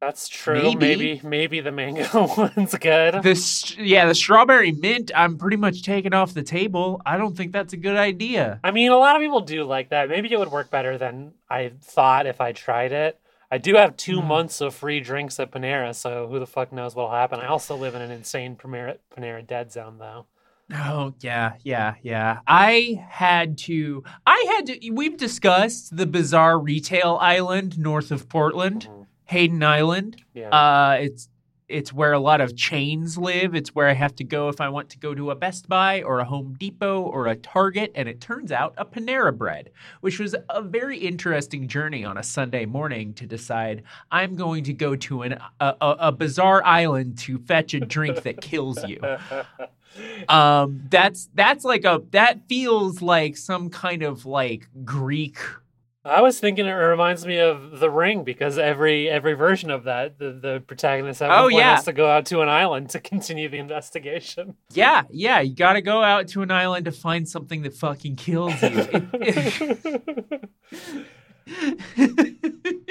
that's 0.00 0.28
true. 0.28 0.54
Maybe. 0.62 0.76
Maybe 0.76 1.20
maybe, 1.24 1.60
the 1.60 1.72
mango 1.72 2.26
one's 2.56 2.74
good. 2.76 3.22
This, 3.22 3.76
yeah, 3.76 4.06
the 4.06 4.14
strawberry 4.14 4.72
mint. 4.72 5.10
I'm 5.14 5.36
pretty 5.36 5.56
much 5.58 5.82
taking 5.82 6.14
off 6.14 6.32
the 6.34 6.42
table. 6.42 7.00
I 7.04 7.16
don't 7.16 7.36
think 7.36 7.52
that's 7.52 7.72
a 7.72 7.76
good 7.76 7.96
idea. 7.96 8.60
I 8.64 8.70
mean, 8.70 8.90
a 8.90 8.96
lot 8.96 9.16
of 9.16 9.22
people 9.22 9.40
do 9.40 9.64
like 9.64 9.90
that. 9.90 10.08
Maybe 10.08 10.32
it 10.32 10.38
would 10.38 10.50
work 10.50 10.70
better 10.70 10.96
than 10.98 11.32
I 11.50 11.72
thought 11.82 12.26
if 12.26 12.40
I 12.40 12.52
tried 12.52 12.92
it. 12.92 13.20
I 13.52 13.58
do 13.58 13.74
have 13.74 13.96
two 13.96 14.20
Hmm. 14.20 14.28
months 14.28 14.60
of 14.60 14.74
free 14.74 15.00
drinks 15.00 15.40
at 15.40 15.50
Panera, 15.50 15.92
so 15.94 16.28
who 16.28 16.38
the 16.38 16.46
fuck 16.46 16.72
knows 16.72 16.94
what'll 16.94 17.10
happen. 17.10 17.40
I 17.40 17.46
also 17.48 17.76
live 17.76 17.94
in 17.96 18.00
an 18.00 18.10
insane 18.12 18.54
Panera, 18.56 18.98
Panera 19.14 19.44
dead 19.46 19.72
zone, 19.72 19.98
though. 19.98 20.26
Oh 20.72 21.14
yeah, 21.20 21.54
yeah, 21.64 21.94
yeah. 22.00 22.38
I 22.46 23.04
had 23.10 23.58
to. 23.58 24.04
I 24.24 24.44
had 24.56 24.66
to. 24.66 24.90
We've 24.92 25.16
discussed 25.16 25.96
the 25.96 26.06
bizarre 26.06 26.60
retail 26.60 27.18
island 27.20 27.76
north 27.76 28.12
of 28.12 28.28
Portland, 28.28 28.86
Mhm. 28.88 29.06
Hayden 29.30 29.62
Island. 29.62 30.20
Yeah. 30.34 30.48
Uh, 30.48 30.96
it's 31.00 31.28
it's 31.68 31.92
where 31.92 32.12
a 32.12 32.18
lot 32.18 32.40
of 32.40 32.56
chains 32.56 33.16
live. 33.16 33.54
It's 33.54 33.76
where 33.76 33.88
I 33.88 33.92
have 33.92 34.16
to 34.16 34.24
go 34.24 34.48
if 34.48 34.60
I 34.60 34.68
want 34.68 34.90
to 34.90 34.98
go 34.98 35.14
to 35.14 35.30
a 35.30 35.36
Best 35.36 35.68
Buy 35.68 36.02
or 36.02 36.18
a 36.18 36.24
Home 36.24 36.56
Depot 36.58 37.02
or 37.02 37.28
a 37.28 37.36
Target. 37.36 37.92
And 37.94 38.08
it 38.08 38.20
turns 38.20 38.50
out 38.50 38.74
a 38.76 38.84
Panera 38.84 39.32
Bread, 39.36 39.70
which 40.00 40.18
was 40.18 40.34
a 40.48 40.62
very 40.62 40.98
interesting 40.98 41.68
journey 41.68 42.04
on 42.04 42.18
a 42.18 42.24
Sunday 42.24 42.66
morning 42.66 43.14
to 43.14 43.26
decide 43.26 43.84
I'm 44.10 44.34
going 44.34 44.64
to 44.64 44.72
go 44.72 44.96
to 44.96 45.22
an 45.22 45.38
a, 45.60 45.76
a, 45.80 45.96
a 46.00 46.12
bizarre 46.12 46.64
island 46.64 47.16
to 47.18 47.38
fetch 47.38 47.72
a 47.74 47.78
drink 47.78 48.24
that 48.24 48.40
kills 48.40 48.84
you. 48.84 49.00
Um, 50.28 50.82
that's 50.88 51.28
that's 51.34 51.64
like 51.64 51.84
a 51.84 52.00
that 52.12 52.46
feels 52.48 53.02
like 53.02 53.36
some 53.36 53.70
kind 53.70 54.02
of 54.02 54.24
like 54.24 54.68
Greek. 54.84 55.38
I 56.02 56.22
was 56.22 56.40
thinking 56.40 56.64
it 56.64 56.70
reminds 56.72 57.26
me 57.26 57.38
of 57.40 57.78
The 57.78 57.90
Ring 57.90 58.24
because 58.24 58.56
every 58.56 59.08
every 59.10 59.34
version 59.34 59.70
of 59.70 59.84
that, 59.84 60.18
the, 60.18 60.32
the 60.32 60.62
protagonist 60.66 61.20
at 61.20 61.30
Oh, 61.30 61.48
yeah. 61.48 61.74
has 61.76 61.84
to 61.84 61.92
go 61.92 62.08
out 62.08 62.24
to 62.26 62.40
an 62.40 62.48
island 62.48 62.88
to 62.90 63.00
continue 63.12 63.48
the 63.50 63.58
investigation. 63.58 64.54
Yeah, 64.72 65.02
yeah. 65.10 65.40
You 65.40 65.54
got 65.54 65.74
to 65.74 65.82
go 65.82 66.02
out 66.02 66.28
to 66.28 66.40
an 66.42 66.50
island 66.50 66.86
to 66.86 66.92
find 66.92 67.28
something 67.28 67.62
that 67.62 67.74
fucking 67.74 68.16
kills 68.16 68.54
you. 68.62 69.08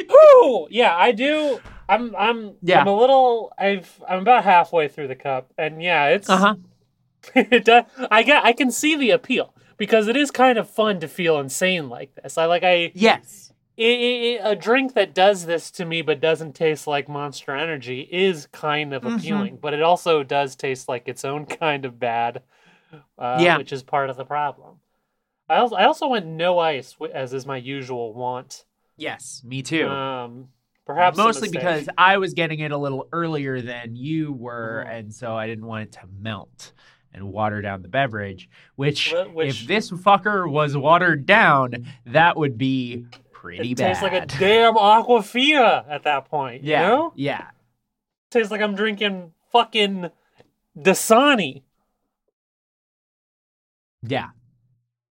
Woo! 0.09 0.67
Yeah, 0.69 0.95
I 0.95 1.11
do. 1.11 1.59
I'm 1.87 2.15
I'm 2.15 2.55
Yeah. 2.61 2.81
I'm 2.81 2.87
a 2.87 2.95
little. 2.95 3.51
I've 3.57 4.01
I'm 4.07 4.19
about 4.19 4.43
halfway 4.43 4.87
through 4.87 5.07
the 5.07 5.15
cup, 5.15 5.51
and 5.57 5.81
yeah, 5.81 6.07
it's 6.09 6.29
uh 6.29 6.37
huh. 6.37 6.55
it 7.35 7.65
does. 7.65 7.85
I 8.11 8.23
get. 8.23 8.43
I 8.45 8.53
can 8.53 8.71
see 8.71 8.95
the 8.95 9.11
appeal 9.11 9.53
because 9.79 10.07
it 10.07 10.15
is 10.15 10.29
kind 10.29 10.59
of 10.59 10.69
fun 10.69 10.99
to 10.99 11.07
feel 11.07 11.39
insane 11.39 11.89
like 11.89 12.13
this. 12.15 12.37
I 12.37 12.45
like 12.45 12.63
I 12.63 12.91
Yes. 12.93 13.51
i 13.79 13.81
i 14.43 14.49
a 14.51 14.55
drink 14.55 14.93
that 14.93 15.15
does 15.15 15.45
this 15.45 15.71
to 15.71 15.85
me 15.85 16.01
but 16.01 16.19
doesn't 16.19 16.53
taste 16.53 16.85
like 16.85 17.07
Monster 17.09 17.55
Energy 17.55 18.01
is 18.11 18.47
kind 18.51 18.93
of 18.93 19.03
Mhm. 19.03 19.17
appealing, 19.17 19.57
but 19.61 19.73
it 19.73 19.81
also 19.81 20.21
does 20.21 20.55
taste 20.55 20.87
like 20.87 21.07
its 21.07 21.25
own 21.25 21.45
kind 21.63 21.85
of 21.85 21.97
bad. 21.99 22.43
Uh, 23.17 23.37
Yeah. 23.39 23.57
which 23.57 23.71
is 23.71 23.83
part 23.83 24.09
of 24.09 24.17
the 24.17 24.25
problem. 24.25 24.79
I 25.47 25.57
also 25.57 25.75
I 25.75 25.85
also 25.85 26.07
went 26.07 26.25
no 26.25 26.59
ice 26.59 26.95
as 27.13 27.33
is 27.33 27.45
my 27.45 27.57
usual 27.57 28.13
want. 28.13 28.65
Yes. 28.97 29.41
Me 29.45 29.61
too. 29.61 29.87
Um, 29.87 30.49
perhaps 30.85 31.17
Mostly 31.17 31.49
because 31.49 31.87
I 31.97 32.17
was 32.17 32.33
getting 32.33 32.59
it 32.59 32.71
a 32.71 32.77
little 32.77 33.07
earlier 33.13 33.61
than 33.61 33.95
you 33.95 34.33
were, 34.33 34.83
Mhm. 34.87 34.91
and 34.99 35.13
so 35.13 35.35
I 35.35 35.45
didn't 35.47 35.65
want 35.65 35.83
it 35.83 35.91
to 35.93 36.07
melt 36.19 36.73
and 37.13 37.31
water 37.31 37.61
down 37.61 37.81
the 37.81 37.87
beverage. 37.87 38.49
Which, 38.75 39.13
which- 39.33 39.61
if 39.63 39.67
this 39.67 39.91
fucker 39.91 40.49
was 40.49 40.75
watered 40.77 41.25
down, 41.25 41.87
that 42.05 42.37
would 42.37 42.57
be 42.57 43.05
pretty 43.31 43.59
bad. 43.59 43.71
it 43.71 43.77
bad. 43.77 43.87
tastes 43.87 44.03
like 44.03 44.13
a 44.13 44.25
damn 44.25 44.75
Aquafina 44.75 45.85
at 45.89 46.03
that 46.03 46.25
point. 46.29 46.63
yeah. 46.63 46.81
You 46.81 46.87
know? 46.87 47.13
Yeah. 47.15 47.47
Tastes 48.31 48.51
like 48.51 48.61
I'm 48.61 48.75
drinking 48.75 49.31
fucking 49.51 50.09
Dasani. 50.77 51.63
Yeah. 54.03 54.29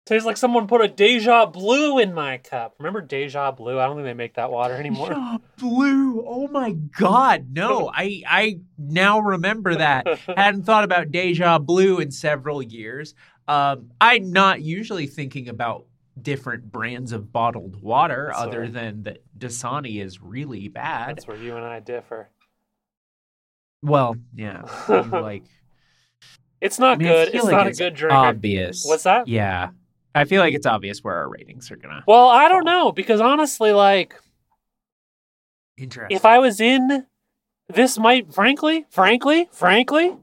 Tastes 0.07 0.25
like 0.25 0.37
someone 0.37 0.69
put 0.69 0.81
a 0.81 0.87
Deja 0.87 1.47
Blue 1.47 1.99
in 1.99 2.15
my 2.15 2.39
cup. 2.39 2.77
Remember 2.79 3.01
Deja 3.01 3.51
Blue? 3.51 3.81
I 3.81 3.87
don't 3.87 3.97
think 3.97 4.07
they 4.07 4.15
make 4.15 4.35
that 4.35 4.53
water 4.53 4.75
anymore. 4.75 5.09
Yeah, 5.11 5.39
blue. 5.59 6.25
Oh 6.25 6.47
my 6.47 6.71
god, 6.73 7.49
no. 7.51 7.91
I 7.93 8.23
I 8.25 8.61
now 8.79 9.19
remember 9.19 9.75
that. 9.75 10.07
Hadn't 10.37 10.63
thought 10.63 10.85
about 10.85 11.11
Deja 11.11 11.59
Blue 11.59 11.99
in 11.99 12.13
several 12.13 12.63
years. 12.63 13.15
Um, 13.49 13.91
I'm 14.01 14.31
not 14.31 14.63
usually 14.63 15.09
thinking 15.09 15.49
about 15.49 15.87
different 16.23 16.71
brands 16.71 17.11
of 17.11 17.33
bottled 17.33 17.83
water 17.83 18.27
That's 18.33 18.47
other 18.47 18.61
right. 18.61 18.73
than 18.73 19.03
that 19.03 19.25
Dasani 19.37 20.01
is 20.01 20.23
really 20.23 20.69
bad. 20.69 21.17
That's 21.17 21.27
where 21.27 21.37
you 21.37 21.57
and 21.57 21.65
I 21.65 21.81
differ. 21.81 22.31
Well, 23.83 24.17
yeah. 24.35 24.63
like 25.11 25.45
It's 26.61 26.79
not 26.79 26.95
I 26.95 26.99
mean, 26.99 27.09
good. 27.09 27.35
It's 27.35 27.45
like 27.45 27.53
not 27.53 27.67
it's 27.67 27.81
a 27.81 27.85
good 27.85 27.95
drink. 27.95 28.15
obvious. 28.15 28.85
What's 28.87 29.03
that? 29.03 29.27
Yeah. 29.27 29.71
I 30.17 30.25
feel 30.25 30.41
like 30.41 30.55
it's 30.55 30.67
obvious 30.67 31.05
where 31.05 31.15
our 31.15 31.29
ratings 31.29 31.71
are 31.71 31.77
gonna 31.77 32.03
Well, 32.07 32.29
I 32.29 32.49
don't 32.49 32.65
know 32.65 32.91
because 32.93 33.21
honestly, 33.21 33.73
like, 33.73 34.15
interesting. 35.77 36.17
if 36.17 36.25
I 36.25 36.39
was 36.39 36.61
in, 36.61 37.07
this 37.69 37.99
might, 37.99 38.33
frankly, 38.33 38.87
frankly, 38.91 39.49
frankly, 39.53 40.17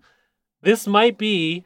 this 0.61 0.87
might 0.87 1.17
be 1.17 1.65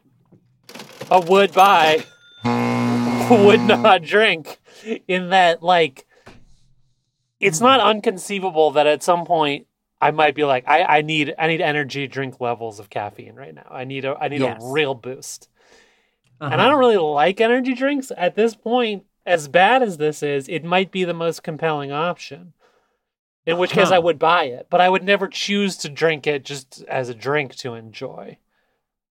a 1.09 1.21
would 1.21 1.53
buy, 1.53 2.03
would 2.43 3.65
not 3.65 4.03
drink. 4.03 4.59
In 5.07 5.29
that, 5.29 5.63
like, 5.63 6.05
it's 7.39 7.59
not 7.61 7.79
unconceivable 7.79 8.71
that 8.71 8.87
at 8.87 9.03
some 9.03 9.25
point 9.25 9.67
I 10.01 10.11
might 10.11 10.35
be 10.35 10.43
like, 10.43 10.67
I, 10.67 10.83
I 10.83 11.01
need 11.01 11.33
I 11.39 11.47
need 11.47 11.61
energy 11.61 12.07
drink 12.07 12.39
levels 12.39 12.79
of 12.79 12.89
caffeine 12.89 13.35
right 13.35 13.53
now. 13.53 13.67
I 13.69 13.85
need 13.85 14.05
a 14.05 14.15
I 14.19 14.27
need 14.27 14.41
Yes. 14.41 14.61
a 14.61 14.71
real 14.71 14.93
boost. 14.95 15.49
And 16.39 16.53
Uh-huh. 16.53 16.63
I 16.63 16.69
don't 16.69 16.79
really 16.79 16.97
like 16.97 17.41
energy 17.41 17.73
drinks 17.73 18.11
at 18.15 18.35
this 18.35 18.55
point. 18.55 19.03
As 19.25 19.47
bad 19.47 19.83
as 19.83 19.97
this 19.97 20.23
is, 20.23 20.47
it 20.47 20.63
might 20.63 20.91
be 20.91 21.03
the 21.03 21.13
most 21.13 21.43
compelling 21.43 21.91
option. 21.91 22.53
In 23.45 23.57
which 23.57 23.71
case, 23.71 23.89
Huh. 23.89 23.95
I 23.95 23.99
would 23.99 24.19
buy 24.19 24.43
it, 24.45 24.67
but 24.69 24.81
I 24.81 24.89
would 24.89 25.03
never 25.03 25.27
choose 25.27 25.77
to 25.77 25.89
drink 25.89 26.27
it 26.27 26.43
just 26.45 26.83
as 26.83 27.09
a 27.09 27.13
drink 27.13 27.55
to 27.57 27.73
enjoy. 27.75 28.37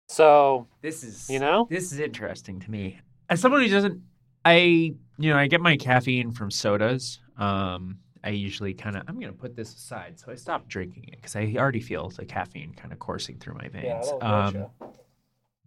So, 0.08 0.67
This 0.82 1.03
is 1.03 1.29
You 1.29 1.39
know? 1.39 1.67
this 1.70 1.91
is 1.91 2.00
interesting 2.00 2.60
to 2.60 2.72
me. 2.72 3.00
As 3.29 3.39
someone 3.41 3.62
who 3.62 3.70
doesn't, 3.70 4.01
I 4.44 4.94
you 5.17 5.29
know 5.32 5.38
I 5.38 5.48
get 5.48 5.62
my 5.62 5.77
caffeine 5.77 6.32
from 6.32 6.51
sodas. 6.51 7.20
Um, 7.38 8.00
I 8.24 8.29
usually 8.29 8.74
kind 8.74 8.96
of 8.96 9.03
I'm 9.08 9.20
gonna 9.20 9.34
put 9.34 9.55
this 9.55 9.74
aside, 9.74 10.20
so 10.20 10.32
I 10.32 10.36
stop 10.36 10.67
drinking 10.67 11.05
it 11.05 11.15
because 11.15 11.36
I 11.36 11.53
already 11.58 11.79
feel 11.79 12.10
the 12.10 12.25
caffeine 12.25 12.74
kind 12.74 12.91
of 12.94 13.00
coursing 13.00 13.38
through 13.39 13.55
my 13.55 13.67
veins. 13.70 14.12
um, 14.22 14.67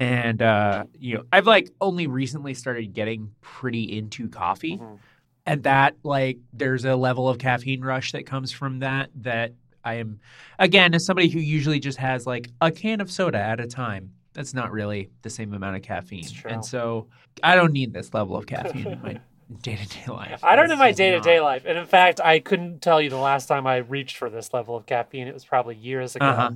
and 0.01 0.43
uh, 0.43 0.85
you 0.99 1.17
know 1.17 1.25
I've 1.33 1.47
like 1.47 1.71
only 1.81 2.07
recently 2.07 2.55
started 2.55 2.93
getting 2.95 3.33
pretty 3.41 3.97
into 3.99 4.29
coffee, 4.29 4.79
Mhm. 4.79 4.99
and 5.47 5.63
that 5.65 5.97
like 6.03 6.39
there's 6.53 6.85
a 6.85 6.97
level 6.97 7.29
of 7.29 7.39
caffeine 7.39 7.81
rush 7.81 8.13
that 8.13 8.27
comes 8.27 8.53
from 8.53 8.81
that 8.81 9.11
that 9.17 9.53
I 9.85 9.95
am 9.95 10.21
again 10.59 10.95
as 10.95 11.05
somebody 11.05 11.29
who 11.29 11.41
usually 11.41 11.81
just 11.81 11.99
has 11.99 12.27
like 12.27 12.49
a 12.61 12.71
can 12.71 13.01
of 13.01 13.11
soda 13.11 13.39
at 13.39 13.61
a 13.61 13.67
time. 13.67 14.13
That's 14.35 14.55
not 14.55 14.71
really 14.71 15.11
the 15.23 15.31
same 15.31 15.53
amount 15.53 15.77
of 15.77 15.83
caffeine, 15.83 16.27
and 16.45 16.65
so 16.65 17.09
I 17.43 17.57
don't 17.57 17.73
need 17.73 17.93
this 17.93 18.15
level 18.15 18.37
of 18.37 18.47
caffeine 18.47 18.87
in 18.87 19.03
my 19.03 19.21
day 19.63 19.77
to 19.77 19.89
day 19.89 20.05
life. 20.13 20.45
I 20.45 20.55
don't 20.55 20.71
in 20.71 20.79
my 20.79 20.93
day 20.93 21.11
to 21.13 21.21
day 21.21 21.39
not. 21.39 21.45
life. 21.45 21.63
And 21.67 21.77
in 21.79 21.87
fact, 21.87 22.21
I 22.23 22.39
couldn't 22.39 22.81
tell 22.83 23.01
you 23.01 23.11
the 23.11 23.17
last 23.17 23.47
time 23.47 23.67
I 23.67 23.79
reached 23.79 24.17
for 24.17 24.31
this 24.31 24.53
level 24.55 24.77
of 24.77 24.87
caffeine. 24.87 25.27
It 25.27 25.35
was 25.35 25.45
probably 25.45 25.75
years 25.75 26.15
ago. 26.15 26.27
Uh-huh. 26.27 26.51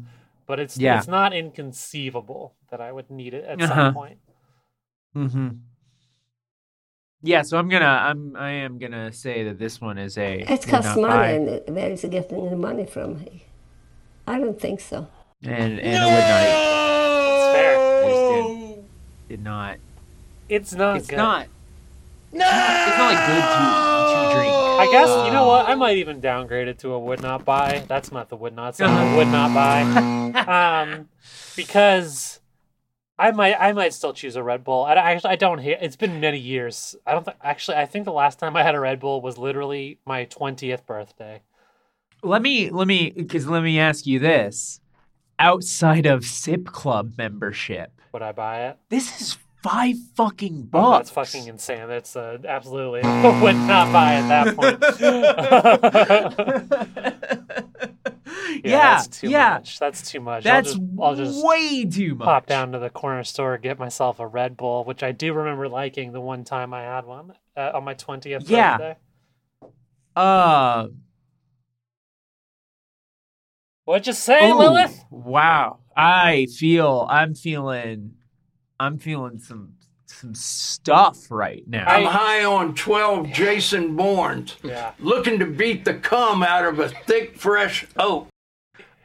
But 0.53 0.61
it's 0.61 0.77
Yeah. 0.77 0.99
it's 0.99 1.09
not 1.09 1.33
inconceivable 1.33 2.45
that 2.71 2.81
I 2.83 2.93
would 2.93 3.09
need 3.11 3.33
it 3.33 3.45
at 3.49 3.57
Uh-huh. 3.63 3.75
some 3.75 3.95
point. 3.95 4.19
Mm-hmm. 5.17 5.49
Yeah, 7.23 7.41
so 7.49 7.57
I'm 7.57 7.71
gonna 7.71 7.87
I'm 8.09 8.37
I 8.37 8.51
am 8.67 8.79
gonna 8.79 9.13
say 9.13 9.45
that 9.45 9.57
this 9.59 9.81
one 9.81 9.97
is 9.97 10.19
a 10.19 10.41
It 10.43 10.51
would 10.51 10.69
costs 10.69 10.95
money, 10.97 11.09
buy. 11.09 11.29
and 11.39 11.75
where 11.77 11.91
is 11.91 12.03
he 12.03 12.09
getting 12.09 12.51
the 12.51 12.57
money 12.69 12.85
from? 12.85 13.25
I 14.27 14.39
don't 14.43 14.61
think 14.61 14.81
so. 14.81 15.07
and 15.43 15.81
and 15.81 15.97
I 15.97 16.07
would 16.15 16.29
not. 16.33 16.45
It's 17.33 17.49
fair. 17.57 17.73
I 18.05 18.09
just 18.13 18.25
did, 18.29 18.85
did 19.31 19.43
not. 19.53 19.77
It's 20.51 20.73
not 20.75 20.97
It's 20.99 21.09
good. 21.09 21.17
not. 21.17 21.47
No. 22.33 22.45
It's 22.45 22.99
not 23.01 23.09
like 23.15 23.23
good 23.31 23.41
to 23.41 23.57
to 23.57 23.57
drink. 23.57 23.92
I 24.81 24.89
guess 24.91 25.09
you 25.27 25.33
know 25.33 25.47
what? 25.47 25.69
I 25.69 25.75
might 25.75 25.99
even 25.99 26.21
downgrade 26.21 26.69
it 26.69 26.79
to 26.81 26.93
a 26.93 26.99
would 26.99 27.21
not 27.23 27.45
buy. 27.45 27.85
That's 27.89 28.11
not 28.13 28.29
the 28.29 28.37
would 28.37 28.55
not. 28.55 28.81
Uh-huh. 28.81 29.17
would 29.17 29.29
not 29.29 29.55
buy. 29.55 29.83
Um, 30.43 31.09
because 31.57 32.41
I 33.19 33.31
might 33.33 33.55
I 33.61 33.73
might 33.73 33.93
still 33.93 34.13
choose 34.13 34.35
a 34.35 34.43
Red 34.43 34.65
Bull. 34.65 34.83
I 34.85 34.95
I 34.95 35.13
actually 35.13 35.31
I 35.31 35.37
don't 35.37 35.59
hate. 35.59 35.79
It's 35.81 35.95
been 35.97 36.21
many 36.21 36.39
years. 36.39 36.97
I 37.07 37.13
don't 37.13 37.25
think 37.25 37.37
actually. 37.43 37.77
I 37.77 37.87
think 37.87 38.07
the 38.07 38.13
last 38.13 38.39
time 38.39 38.57
I 38.57 38.63
had 38.63 38.75
a 38.75 38.81
Red 38.81 38.99
Bull 38.99 39.21
was 39.21 39.37
literally 39.39 39.99
my 40.07 40.25
twentieth 40.25 40.87
birthday. 40.87 41.43
Let 42.23 42.41
me 42.43 42.71
let 42.71 42.89
me 42.89 43.11
because 43.11 43.47
let 43.47 43.63
me 43.63 43.79
ask 43.79 44.07
you 44.07 44.19
this: 44.19 44.81
outside 45.39 46.07
of 46.07 46.25
Sip 46.25 46.65
Club 46.67 47.13
membership, 47.19 47.93
Would 48.13 48.23
I 48.23 48.33
buy 48.33 48.67
it? 48.69 48.79
this 48.89 49.21
is 49.21 49.39
five 49.63 49.97
fucking 50.17 50.69
Oh, 50.73 50.93
bucks. 50.93 51.11
that's 51.11 51.33
fucking 51.33 51.49
insane. 51.49 51.89
That's 51.89 52.17
uh, 52.17 52.39
absolutely 52.47 53.01
would 53.05 53.57
not 53.57 53.93
buy 53.93 54.15
at 54.15 54.29
that 54.29 54.57
point. 54.57 54.83
yeah, 58.65 58.97
that's 58.97 59.21
too 59.21 59.29
yeah. 59.29 59.51
much. 59.55 59.79
That's 59.79 60.11
too 60.11 60.21
much. 60.21 60.45
That's 60.45 60.69
I'll 60.75 60.75
just, 60.75 60.81
I'll 61.01 61.15
just 61.17 61.45
way 61.47 61.85
too 61.85 62.15
much. 62.15 62.25
pop 62.25 62.47
down 62.47 62.73
to 62.73 62.79
the 62.79 62.91
corner 62.91 63.25
store, 63.25 63.59
get 63.59 63.79
myself 63.79 64.21
a 64.21 64.27
Red 64.27 64.57
Bull, 64.57 64.85
which 64.85 65.03
I 65.03 65.13
do 65.13 65.33
remember 65.33 65.69
liking 65.69 66.13
the 66.13 66.21
one 66.21 66.45
time 66.45 66.73
I 66.75 66.83
had 66.83 67.05
one 67.05 67.33
uh, 67.57 67.73
on 67.75 67.85
my 67.85 67.95
twentieth 67.95 68.49
Yeah. 68.49 68.79
birthday. 68.79 68.97
Uh, 70.15 70.89
What'd 73.85 74.07
you 74.07 74.13
say, 74.13 74.51
ooh, 74.51 74.59
Lilith? 74.59 75.05
Wow. 75.11 75.81
I 75.97 76.47
feel 76.57 77.07
I'm 77.11 77.35
feeling 77.35 78.13
I'm 78.83 78.99
feeling 78.99 79.39
some 79.39 79.75
some 80.07 80.35
stuff 80.35 81.31
right 81.31 81.63
now. 81.67 81.87
I'm 81.87 82.05
high 82.05 82.45
on 82.45 82.75
12 82.75 83.33
Jason 83.33 83.97
Bournes, 83.97 84.57
Yeah, 84.63 84.93
looking 84.99 85.39
to 85.39 85.47
beat 85.47 85.85
the 85.85 85.95
cum 85.95 86.43
out 86.43 86.67
of 86.67 86.79
a 86.81 86.89
thick, 86.89 87.37
fresh 87.39 87.87
oak. 87.97 88.29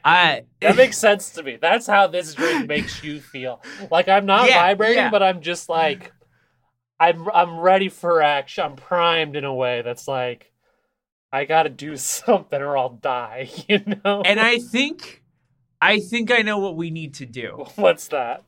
I 0.04 0.44
that 0.60 0.76
makes 0.76 0.98
sense 0.98 1.30
to 1.30 1.42
me. 1.42 1.56
That's 1.60 1.86
how 1.86 2.06
this 2.08 2.34
drink 2.34 2.66
makes 2.68 3.02
you 3.02 3.20
feel. 3.20 3.62
Like 3.90 4.08
I'm 4.08 4.26
not 4.26 4.48
Yeah, 4.48 4.54
vibrating, 4.60 4.96
yeah. 4.96 5.10
but 5.10 5.22
I'm 5.22 5.40
just 5.40 5.68
like, 5.68 6.12
I'm 7.00 7.28
I'm 7.32 7.58
ready 7.58 7.88
for 7.88 8.20
action. 8.22 8.64
I'm 8.64 8.76
primed 8.76 9.36
in 9.36 9.44
a 9.44 9.54
way 9.54 9.82
that's 9.82 10.06
like, 10.08 10.52
I 11.32 11.44
got 11.44 11.62
to 11.64 11.68
do 11.70 11.96
something 12.26 12.60
or 12.60 12.76
I'll 12.76 12.90
die. 12.90 13.48
You 13.68 13.80
know? 14.04 14.22
and 14.24 14.40
I 14.40 14.58
think 14.58 15.22
I 15.80 16.00
think 16.00 16.30
I 16.32 16.42
know 16.42 16.58
what 16.58 16.76
we 16.76 16.90
need 16.90 17.14
to 17.14 17.26
do. 17.26 17.66
What's 17.76 18.08
that? 18.08 18.44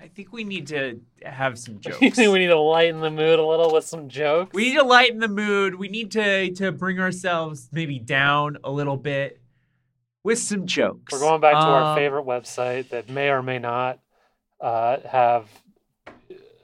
I 0.00 0.06
think 0.08 0.32
we 0.32 0.44
need 0.44 0.68
to 0.68 1.00
have 1.24 1.58
some 1.58 1.80
jokes. 1.80 2.16
We 2.16 2.26
need 2.38 2.46
to 2.48 2.58
lighten 2.60 3.00
the 3.00 3.10
mood 3.10 3.38
a 3.38 3.44
little 3.44 3.72
with 3.72 3.84
some 3.84 4.08
jokes? 4.08 4.54
We 4.54 4.70
need 4.70 4.76
to 4.76 4.84
lighten 4.84 5.18
the 5.18 5.28
mood. 5.28 5.74
We 5.74 5.88
need 5.88 6.10
to 6.12 6.52
to 6.54 6.72
bring 6.72 7.00
ourselves 7.00 7.68
maybe 7.72 7.98
down 7.98 8.58
a 8.62 8.70
little 8.70 8.96
bit 8.96 9.40
with 10.22 10.38
some 10.38 10.66
jokes. 10.66 11.12
We're 11.12 11.18
going 11.20 11.40
back 11.40 11.54
to 11.64 11.70
our 11.70 11.82
Um, 11.84 11.94
favorite 11.94 12.24
website 12.26 12.90
that 12.90 13.08
may 13.08 13.28
or 13.30 13.42
may 13.42 13.58
not 13.58 13.98
uh, 14.60 14.98
have 15.08 15.48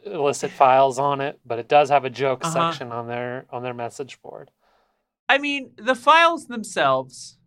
illicit 0.04 0.50
files 0.50 0.98
on 0.98 1.20
it, 1.20 1.40
but 1.46 1.58
it 1.58 1.68
does 1.68 1.88
have 1.88 2.04
a 2.04 2.10
joke 2.10 2.44
Uh-huh. 2.44 2.52
section 2.52 2.92
on 2.92 3.06
their 3.08 3.46
on 3.50 3.62
their 3.62 3.74
message 3.74 4.20
board. 4.22 4.50
I 5.28 5.38
mean, 5.38 5.72
the 5.76 5.94
files 5.94 6.46
themselves 6.46 7.38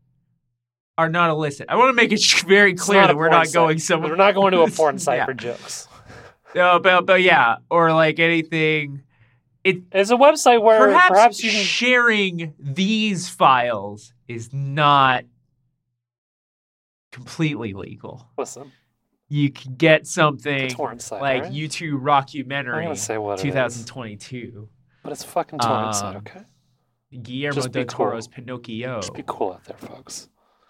are 0.98 1.10
not 1.10 1.30
illicit. 1.30 1.68
I 1.70 1.76
want 1.76 1.90
to 1.90 1.94
make 1.94 2.12
it 2.12 2.24
very 2.48 2.74
clear 2.74 3.06
that 3.06 3.16
we're 3.16 3.30
not 3.30 3.52
going 3.54 3.78
site. 3.80 3.88
somewhere. 3.88 4.10
We're 4.12 4.16
not 4.18 4.34
going 4.36 4.52
to 4.54 4.62
a 4.62 4.70
porn 4.72 4.98
site 5.06 5.18
Yeah. 5.20 5.26
for 5.26 5.34
jokes. 5.34 5.88
No, 6.56 6.80
but, 6.80 7.06
but 7.06 7.22
yeah, 7.22 7.58
or 7.70 7.94
like 7.94 8.20
anything. 8.20 9.04
It 9.64 9.84
It's 9.92 10.12
a 10.12 10.16
website 10.16 10.62
where 10.64 10.80
perhaps, 10.80 11.10
perhaps, 11.10 11.44
you 11.44 11.52
can. 11.52 11.64
sharing 11.64 12.54
these 12.58 13.28
files 13.30 14.14
is 14.28 14.54
not 14.54 15.26
completely 17.12 17.74
legal. 17.74 18.28
Listen, 18.38 18.72
You 19.30 19.52
can 19.52 19.76
get 19.76 20.08
something 20.08 20.70
site, 21.00 21.22
like 21.22 21.44
right? 21.44 21.52
U2 21.52 21.94
I'm 21.94 22.00
Rockumentary 22.00 22.98
say 22.98 23.18
what 23.18 23.34
it 23.44 23.46
is, 23.48 23.54
2022. 23.86 24.70
but 25.04 25.12
it's 25.12 25.24
fucking 25.24 25.60
torrent 25.60 25.96
site. 25.96 26.16
Um, 26.16 26.24
Okay, 26.28 26.44
Guillermo 27.22 27.68
del 27.68 27.86
Toro's 27.86 28.28
cool. 28.28 28.34
Pinocchio. 28.36 29.02
just 29.02 29.14
be 29.14 29.24
cool 29.26 29.54
out 29.54 29.64
there, 29.66 29.78
folks. 29.78 30.30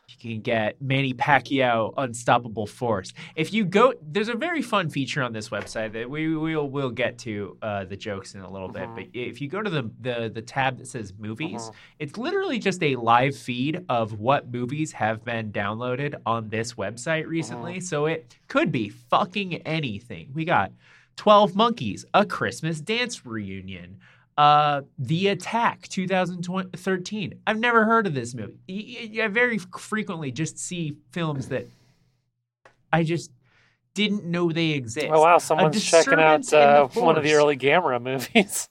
You 0.10 0.36
can 0.36 0.42
get 0.42 0.82
Manny 0.82 1.14
Pacquiao 1.14 1.94
Unstoppable 1.98 2.66
Force. 2.66 3.12
If 3.36 3.52
you 3.52 3.66
go, 3.66 3.94
there's 4.02 4.30
a 4.30 4.36
very 4.36 4.62
fun 4.62 4.90
feature 4.90 5.22
on 5.22 5.34
this 5.34 5.50
website 5.50 5.92
that 5.94 6.10
we 6.10 6.34
will 6.34 6.70
will 6.70 6.92
get 6.92 7.18
to 7.20 7.58
uh, 7.62 7.84
the 7.84 7.98
jokes 7.98 8.34
in 8.34 8.40
a 8.40 8.50
little 8.50 8.70
bit. 8.70 8.84
Mhm. 8.88 8.96
But 8.96 9.06
if 9.14 9.42
you 9.42 9.50
go 9.50 9.62
to 9.62 9.70
the 9.70 9.92
the, 10.00 10.32
the 10.34 10.42
tab 10.42 10.78
that 10.78 10.88
says 10.88 11.14
movies, 11.20 11.62
Mhm. 11.64 11.74
it's 12.00 12.18
literally 12.18 12.58
just 12.58 12.82
a 12.84 12.96
live 12.96 13.36
feed 13.36 13.84
of 13.90 14.18
what 14.18 14.50
movies 14.50 14.94
have 14.94 15.26
been 15.26 15.52
downloaded 15.52 16.16
on 16.26 16.48
this 16.48 16.76
website 16.76 17.28
recently. 17.28 17.82
So 17.82 18.06
it 18.06 18.34
could 18.48 18.72
be 18.72 18.88
fucking 18.88 19.56
anything. 19.68 20.30
We 20.34 20.46
got 20.46 20.72
Twelve 21.18 21.54
Monkeys, 21.54 22.06
a 22.14 22.26
Christmas 22.26 22.80
dance 22.80 23.26
reunion. 23.26 23.98
Uh, 24.38 24.82
The 25.00 25.30
Attack, 25.30 25.88
2013. 25.88 27.40
I've 27.48 27.58
never 27.60 27.86
heard 27.86 28.06
of 28.06 28.14
this 28.14 28.36
movie. 28.36 29.20
I 29.22 29.28
very 29.30 29.58
frequently 29.58 30.32
just 30.32 30.60
see 30.60 30.96
films 31.12 31.48
that 31.50 31.68
I 32.94 33.04
just 33.04 33.32
didn't 33.96 34.26
know 34.26 34.52
they 34.52 34.70
exist. 34.72 35.08
Oh 35.10 35.22
wow, 35.22 35.40
someone's 35.40 35.84
checking 35.84 36.20
out 36.20 36.42
disturbance 36.42 36.54
in 36.54 36.60
the 36.60 37.00
uh, 37.00 37.06
one 37.06 37.18
of 37.18 37.24
the 37.24 37.34
early 37.34 37.58
Gamera 37.58 38.00
movies. 38.02 38.68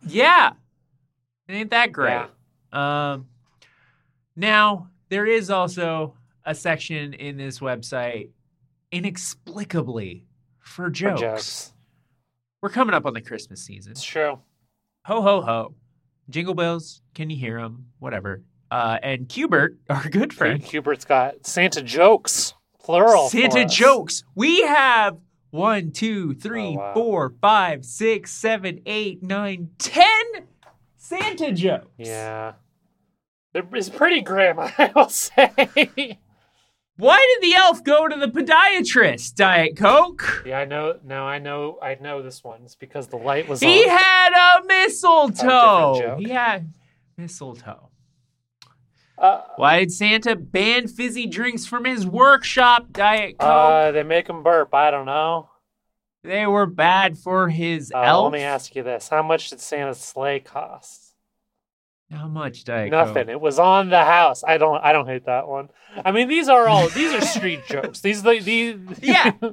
Yeah, 0.06 0.52
it 1.48 1.52
ain't 1.54 1.70
that 1.70 1.90
great. 1.90 2.22
Yeah. 2.72 3.12
Um, 3.14 3.26
now 4.36 4.90
there 5.08 5.26
is 5.26 5.50
also 5.50 6.14
a 6.44 6.54
section 6.54 7.14
in 7.14 7.36
this 7.36 7.58
website, 7.58 8.28
inexplicably, 8.92 10.24
for 10.60 10.84
For 10.84 10.90
jokes. 10.90 11.20
jokes. 11.20 11.72
We're 12.62 12.68
coming 12.70 12.94
up 12.94 13.06
on 13.06 13.14
the 13.14 13.20
Christmas 13.20 13.60
season. 13.62 13.90
It's 13.92 14.04
true. 14.04 14.38
Ho 15.06 15.22
ho 15.22 15.40
ho, 15.42 15.74
jingle 16.28 16.54
bells. 16.54 17.02
Can 17.14 17.30
you 17.30 17.36
hear 17.36 17.60
them? 17.60 17.86
Whatever. 17.98 18.42
Uh, 18.70 18.98
and 19.02 19.28
Cubert, 19.28 19.76
our 19.90 20.08
good 20.08 20.32
friend, 20.32 20.62
Cubert's 20.62 21.04
got 21.04 21.46
Santa 21.46 21.82
jokes, 21.82 22.54
plural. 22.82 23.28
Santa 23.28 23.64
jokes. 23.64 24.22
We 24.34 24.62
have 24.62 25.18
one, 25.50 25.90
two, 25.90 26.34
three, 26.34 26.68
Oh, 26.76 26.78
wow. 26.78 26.94
four, 26.94 27.34
five, 27.40 27.84
six, 27.84 28.30
seven, 28.30 28.80
eight, 28.86 29.22
nine, 29.22 29.70
ten 29.78 30.22
Santa 30.96 31.50
jokes. 31.52 31.86
Yeah. 31.96 32.52
It's 33.52 33.88
pretty 33.88 34.20
grim, 34.20 34.58
I 34.60 34.92
will 34.94 35.08
say. 35.08 36.18
Why 37.00 37.38
did 37.40 37.50
the 37.50 37.56
elf 37.56 37.82
go 37.82 38.06
to 38.08 38.14
the 38.16 38.28
podiatrist, 38.28 39.34
Diet 39.34 39.76
Coke? 39.76 40.44
yeah, 40.46 40.58
I 40.58 40.64
know. 40.66 40.98
Now 41.04 41.26
I 41.26 41.38
know. 41.38 41.78
I 41.82 41.96
know 42.00 42.22
this 42.22 42.44
one. 42.44 42.60
It's 42.64 42.74
because 42.76 43.08
the 43.08 43.16
light 43.16 43.48
was 43.48 43.60
He 43.60 43.82
on. 43.84 43.88
had 43.98 44.60
a 44.60 44.66
mistletoe. 44.66 46.16
he 46.18 46.28
had 46.28 46.72
mistletoe. 47.16 47.88
Uh, 49.18 49.42
Why 49.56 49.80
did 49.80 49.92
Santa 49.92 50.34
ban 50.36 50.88
fizzy 50.88 51.26
drinks 51.26 51.66
from 51.66 51.84
his 51.84 52.06
workshop, 52.06 52.86
Diet 52.92 53.38
Coke? 53.38 53.48
uh, 53.50 53.90
they 53.92 54.02
make 54.02 54.28
him 54.28 54.42
burp. 54.42 54.72
I 54.74 54.90
don't 54.90 55.04
know. 55.06 55.50
they 56.22 56.46
were 56.46 56.66
bad 56.66 57.18
for 57.18 57.48
his 57.50 57.92
Uh, 57.94 58.00
elf. 58.00 58.32
let 58.32 58.38
me 58.38 58.44
ask 58.44 58.74
you 58.74 58.82
this: 58.82 59.08
How 59.08 59.22
much 59.22 59.50
did 59.50 59.60
Santa's 59.60 59.98
sleigh 60.00 60.40
cost? 60.40 61.09
How 62.10 62.26
much, 62.26 62.64
Diet 62.64 62.90
Nothing. 62.90 63.14
Coke? 63.26 63.28
It 63.28 63.40
was 63.40 63.58
on 63.58 63.88
the 63.90 64.04
house. 64.04 64.42
I 64.46 64.58
don't. 64.58 64.82
I 64.82 64.92
don't 64.92 65.06
hate 65.06 65.26
that 65.26 65.46
one. 65.46 65.68
I 66.04 66.10
mean, 66.12 66.28
these 66.28 66.48
are 66.48 66.66
all. 66.68 66.88
These 66.88 67.12
are 67.12 67.20
street 67.20 67.60
jokes. 67.68 68.00
These. 68.00 68.22
the- 68.22 68.40
These. 68.40 68.76
Yeah. 69.02 69.32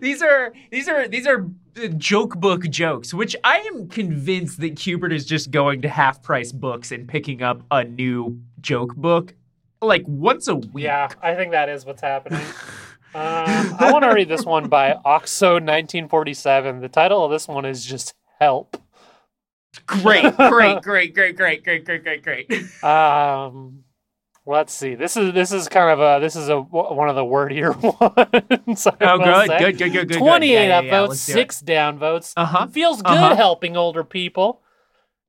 These 0.00 0.22
are 0.22 0.52
these 0.70 0.88
are 0.88 1.08
these 1.08 1.26
are 1.26 1.46
uh, 1.82 1.88
joke 1.98 2.36
book 2.38 2.62
jokes, 2.70 3.12
which 3.12 3.34
I 3.42 3.58
am 3.74 3.88
convinced 3.88 4.60
that 4.60 4.78
Hubert 4.78 5.12
is 5.12 5.26
just 5.26 5.50
going 5.50 5.82
to 5.82 5.88
half 5.88 6.22
price 6.22 6.52
books 6.52 6.92
and 6.92 7.08
picking 7.08 7.42
up 7.42 7.60
a 7.72 7.82
new 7.82 8.40
joke 8.60 8.94
book 8.94 9.34
like 9.82 10.04
once 10.06 10.46
a 10.46 10.54
week. 10.54 10.84
Yeah, 10.84 11.08
I 11.20 11.34
think 11.34 11.50
that 11.50 11.68
is 11.68 11.84
what's 11.84 12.02
happening. 12.02 12.40
Um, 13.16 13.76
I 13.78 13.90
want 13.92 14.02
to 14.02 14.12
read 14.12 14.28
this 14.28 14.44
one 14.44 14.68
by 14.68 14.92
Oxo 15.04 15.52
1947. 15.52 16.80
The 16.80 16.88
title 16.88 17.24
of 17.24 17.30
this 17.30 17.46
one 17.46 17.64
is 17.64 17.84
just 17.84 18.12
"Help." 18.40 18.76
Great, 19.86 20.36
great, 20.36 20.82
great, 20.82 21.14
great, 21.14 21.36
great, 21.36 21.64
great, 21.64 21.84
great, 21.84 22.04
great, 22.04 22.22
great. 22.22 22.84
Um, 22.84 23.84
let's 24.46 24.72
see. 24.72 24.94
This 24.94 25.16
is 25.16 25.32
this 25.34 25.52
is 25.52 25.68
kind 25.68 25.90
of 25.90 26.00
a 26.00 26.20
this 26.24 26.36
is 26.36 26.48
a 26.48 26.60
one 26.60 27.08
of 27.08 27.16
the 27.16 27.24
wordier 27.24 27.72
ones. 27.82 28.86
Oh, 28.86 29.18
will 29.18 29.24
good, 29.24 29.46
say. 29.48 29.58
good, 29.58 29.78
good, 29.78 29.92
good, 29.92 30.08
good. 30.08 30.18
28 30.18 30.70
up 30.70 30.84
votes, 30.86 31.20
six. 31.20 31.34
six 31.34 31.60
down 31.60 31.98
votes. 31.98 32.32
Uh 32.36 32.44
huh. 32.46 32.66
Feels 32.68 33.02
good 33.02 33.12
Uh-huh. 33.16 33.34
helping 33.36 33.76
older 33.76 34.04
people. 34.04 34.60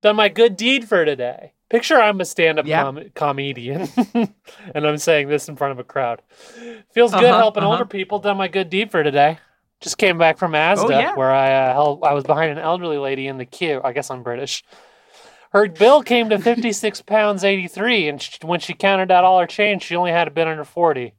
Done 0.02 0.16
my 0.18 0.30
good 0.30 0.56
deed 0.58 0.88
for 0.88 1.04
today. 1.06 1.54
Picture 1.68 1.96
I'm 2.00 2.22
a 2.22 2.26
stand-up 2.26 2.68
Yeah. 2.68 2.84
com- 2.84 3.10
comedian, 3.16 3.90
and 4.14 4.86
I'm 4.88 5.00
saying 5.00 5.30
this 5.30 5.50
in 5.50 5.56
front 5.56 5.72
of 5.72 5.80
a 5.80 5.84
crowd. 5.84 6.22
Feels 6.94 7.12
good 7.12 7.24
Uh-huh, 7.24 7.38
helping 7.40 7.64
uh-huh. 7.64 7.72
older 7.72 7.86
people. 7.86 8.20
Done 8.20 8.38
my 8.38 8.48
good 8.48 8.70
deed 8.70 8.92
for 8.92 9.02
today. 9.04 9.40
Just 9.82 9.98
came 9.98 10.18
back 10.18 10.38
from 10.38 10.54
Asda, 10.54 10.86
Oh, 10.86 10.90
yeah? 10.90 11.16
where 11.16 11.32
I 11.32 11.52
uh, 11.52 11.74
held, 11.74 12.04
I 12.04 12.14
was 12.14 12.24
behind 12.24 12.52
an 12.52 12.58
elderly 12.58 12.98
lady 12.98 13.28
in 13.28 13.38
the 13.38 13.46
queue. 13.46 13.82
I 13.84 13.92
guess 13.92 14.10
I'm 14.10 14.24
British. 14.24 14.64
Her 15.52 15.68
bill 15.70 16.02
came 16.02 16.30
to 16.30 16.40
56 16.40 17.02
pounds 17.06 17.44
83, 17.44 18.08
and 18.08 18.22
sh 18.22 18.40
when 18.44 18.60
she 18.60 18.74
counted 18.74 19.12
out 19.12 19.24
all 19.24 19.40
her 19.40 19.48
change, 19.48 19.84
she 19.84 19.96
only 19.96 20.12
had 20.12 20.28
a 20.28 20.32
bit 20.32 20.48
under 20.48 20.64
40. 20.64 21.14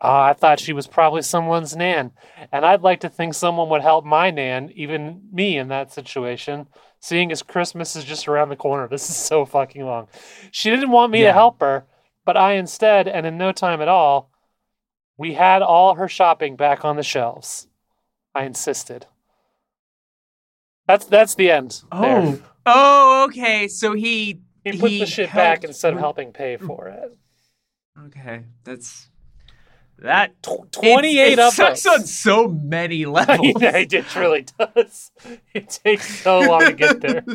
Uh, 0.00 0.20
I 0.20 0.32
thought 0.32 0.58
she 0.58 0.72
was 0.72 0.88
probably 0.88 1.22
someone's 1.22 1.76
nan, 1.76 2.10
and 2.50 2.66
I'd 2.66 2.82
like 2.82 3.00
to 3.00 3.08
think 3.08 3.34
someone 3.34 3.68
would 3.68 3.82
help 3.82 4.04
my 4.04 4.30
nan, 4.30 4.72
even 4.74 5.28
me 5.32 5.56
in 5.58 5.68
that 5.68 5.92
situation. 5.92 6.66
Seeing 7.00 7.30
as 7.30 7.42
Christmas 7.42 7.94
is 7.94 8.04
just 8.04 8.26
around 8.26 8.48
the 8.48 8.56
corner, 8.56 8.88
this 8.90 9.08
is 9.10 9.16
so 9.16 9.44
fucking 9.44 9.84
long. 9.84 10.08
She 10.50 10.70
didn't 10.70 10.90
want 10.90 11.12
me 11.12 11.22
to 11.22 11.32
help 11.32 11.60
her, 11.60 11.84
but 12.24 12.36
I 12.36 12.54
instead, 12.54 13.06
and 13.06 13.26
in 13.26 13.38
no 13.38 13.52
time 13.52 13.80
at 13.80 13.88
all, 13.88 14.30
we 15.16 15.34
had 15.34 15.62
all 15.62 15.94
her 15.94 16.08
shopping 16.08 16.56
back 16.56 16.84
on 16.84 16.96
the 16.96 17.02
shelves. 17.02 17.68
I 18.34 18.44
insisted. 18.44 19.06
That's 20.88 21.04
that's 21.06 21.34
the 21.34 21.50
end. 21.50 21.82
there. 21.92 22.00
Oh, 22.22 22.38
oh, 22.66 23.24
okay. 23.28 23.68
So 23.68 23.92
he 23.94 24.40
He 24.64 24.72
put 24.78 24.90
he 24.90 24.98
the 25.00 25.06
shit 25.06 25.32
back 25.32 25.64
instead 25.64 25.92
of 25.94 25.98
helping 26.00 26.32
pay 26.32 26.56
for 26.56 26.88
it. 26.88 27.16
Okay, 28.06 28.44
that's 28.64 29.08
that. 29.98 30.42
Tw- 30.42 30.70
28 30.72 31.32
it, 31.34 31.38
up 31.38 31.52
sucks 31.52 31.86
on 31.86 32.04
so 32.04 32.48
many 32.48 33.04
levels. 33.18 33.62
it, 33.62 33.92
it 33.92 34.16
really 34.16 34.46
does. 34.58 35.12
It 35.54 35.68
takes 35.84 36.22
so 36.22 36.40
long 36.40 36.62
to 36.64 36.72
get 36.72 37.00
there. 37.02 37.22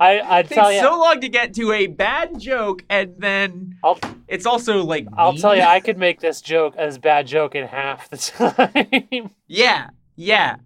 I 0.00 0.20
I 0.20 0.40
It 0.40 0.48
tell 0.48 0.70
you, 0.72 0.80
so 0.80 0.98
long 0.98 1.20
to 1.20 1.28
get 1.28 1.54
to 1.54 1.72
a 1.72 1.86
bad 1.86 2.38
joke, 2.38 2.84
and 2.90 3.14
then 3.18 3.76
I'll 3.82 3.98
it's 4.28 4.44
also 4.46 4.82
like 4.84 5.06
I'll 5.16 5.32
mean. 5.32 5.40
tell 5.40 5.56
you, 5.56 5.62
I 5.62 5.80
could 5.80 5.96
make 5.96 6.20
this 6.20 6.40
joke 6.42 6.74
as 6.76 6.98
bad 6.98 7.26
joke 7.28 7.54
in 7.54 7.66
half 7.66 8.10
the 8.10 8.16
time. 8.18 9.30
Yeah, 9.46 9.90
yeah. 10.16 10.56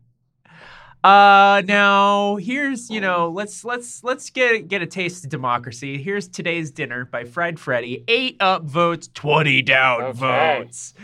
Uh, 1.04 1.62
now 1.66 2.35
here's 2.37 2.90
you 2.90 3.00
know 3.00 3.30
let's 3.30 3.64
let's 3.64 4.02
let's 4.02 4.28
get 4.30 4.66
get 4.66 4.82
a 4.82 4.87
taste 4.87 5.24
of 5.24 5.30
democracy. 5.30 6.02
Here's 6.02 6.26
today's 6.26 6.72
dinner 6.72 7.04
by 7.04 7.24
Fried 7.24 7.61
Freddy. 7.61 8.02
Eight 8.09 8.37
up 8.40 8.64
votes, 8.64 9.09
twenty 9.14 9.62
down 9.62 10.02
Okay. 10.02 10.18
votes. 10.18 10.94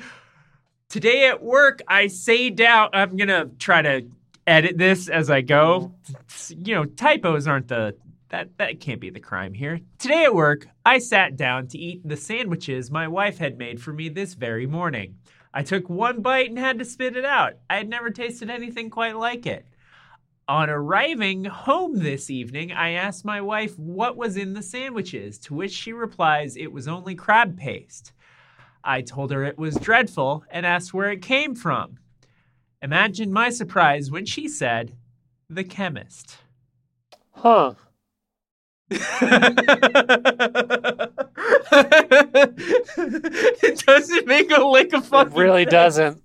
Today 0.89 1.29
at 1.29 1.43
work, 1.43 1.81
I 1.87 2.09
say 2.09 2.51
down. 2.51 2.91
I'm 2.93 3.17
gonna 3.17 3.51
try 3.59 3.81
to 3.83 4.07
edit 4.47 4.77
this 4.77 5.09
as 5.09 5.31
I 5.31 5.41
go. 5.41 5.95
You 6.49 6.75
know, 6.75 6.85
typos 6.85 7.47
aren't 7.47 7.69
the 7.69 7.95
that 8.31 8.59
that 8.59 8.81
can't 8.81 9.01
be 9.01 9.11
the 9.11 9.21
crime 9.21 9.55
here. 9.55 9.79
Today 9.99 10.25
at 10.25 10.35
work, 10.35 10.67
I 10.85 10.99
sat 10.99 11.37
down 11.37 11.69
to 11.69 11.79
eat 11.79 12.01
the 12.07 12.17
sandwiches 12.17 12.91
my 12.91 13.07
wife 13.07 13.39
had 13.39 13.57
made 13.57 13.81
for 13.81 13.93
me 13.93 14.09
this 14.09 14.35
very 14.35 14.67
morning. 14.67 15.17
I 15.55 15.63
took 15.63 15.89
one 15.89 16.23
bite 16.23 16.49
and 16.49 16.59
had 16.59 16.79
to 16.79 16.85
spit 16.85 17.17
it 17.17 17.25
out. 17.25 17.55
I 17.69 17.77
had 17.77 17.89
never 17.89 18.11
tasted 18.11 18.49
anything 18.51 18.91
quite 18.91 19.17
like 19.17 19.47
it. 19.47 19.67
On 20.49 20.69
arriving 20.69 21.45
home 21.45 21.99
this 21.99 22.31
evening, 22.31 22.73
I 22.73 22.91
asked 22.93 23.25
my 23.25 23.41
wife 23.41 23.79
what 23.79 24.17
was 24.17 24.37
in 24.37 24.55
the 24.55 24.63
sandwiches, 24.63 25.39
to 25.41 25.55
which 25.55 25.73
she 25.73 25.93
replies 25.93 26.57
it 26.57 26.73
was 26.73 26.89
only 26.89 27.15
crab 27.15 27.57
paste. 27.57 28.13
I 28.83 29.03
told 29.03 29.31
her 29.31 29.45
it 29.45 29.59
was 29.59 29.77
dreadful 29.77 30.45
and 30.51 30.67
asked 30.67 30.93
where 30.93 31.11
it 31.11 31.23
came 31.23 31.55
from. 31.55 31.99
Imagine 32.83 33.33
my 33.33 33.51
surprise 33.51 34.11
when 34.11 34.27
she 34.27 34.49
said, 34.49 34.97
the 35.49 35.65
chemist. 35.65 36.39
huh. 37.31 37.75
it 43.63 43.85
doesn't 43.87 44.27
make 44.27 44.51
a 44.51 44.65
lick 44.65 44.93
of 44.93 45.13
It 45.13 45.33
really 45.33 45.65
doesn't. 45.65 46.23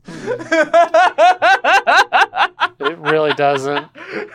It 2.80 2.97
really 2.99 3.34
doesn't. 3.34 3.88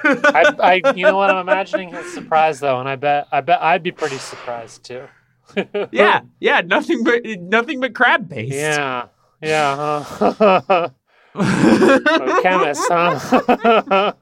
I, 0.05 0.55
I, 0.63 0.93
you 0.95 1.05
know 1.05 1.17
what? 1.17 1.31
I'm 1.31 1.39
imagining 1.39 1.91
his 1.91 2.13
surprise 2.13 2.61
though, 2.61 2.81
and 2.81 2.89
I 2.89 2.97
bet, 2.97 3.29
I 3.33 3.41
bet 3.41 3.63
I'd 3.63 3.83
be 3.83 3.93
pretty 3.93 4.19
surprised 4.19 4.85
too. 4.85 5.09
yeah, 5.93 6.23
yeah, 6.41 6.61
nothing 6.63 7.05
but 7.05 7.23
nothing 7.25 7.81
but 7.81 7.95
crab 7.95 8.31
paste. 8.31 8.55
Yeah. 8.55 9.07
Yeah. 9.41 10.03
Huh? 10.05 10.89
A 11.35 12.41
chemist, 12.43 12.83
huh? 12.91 14.13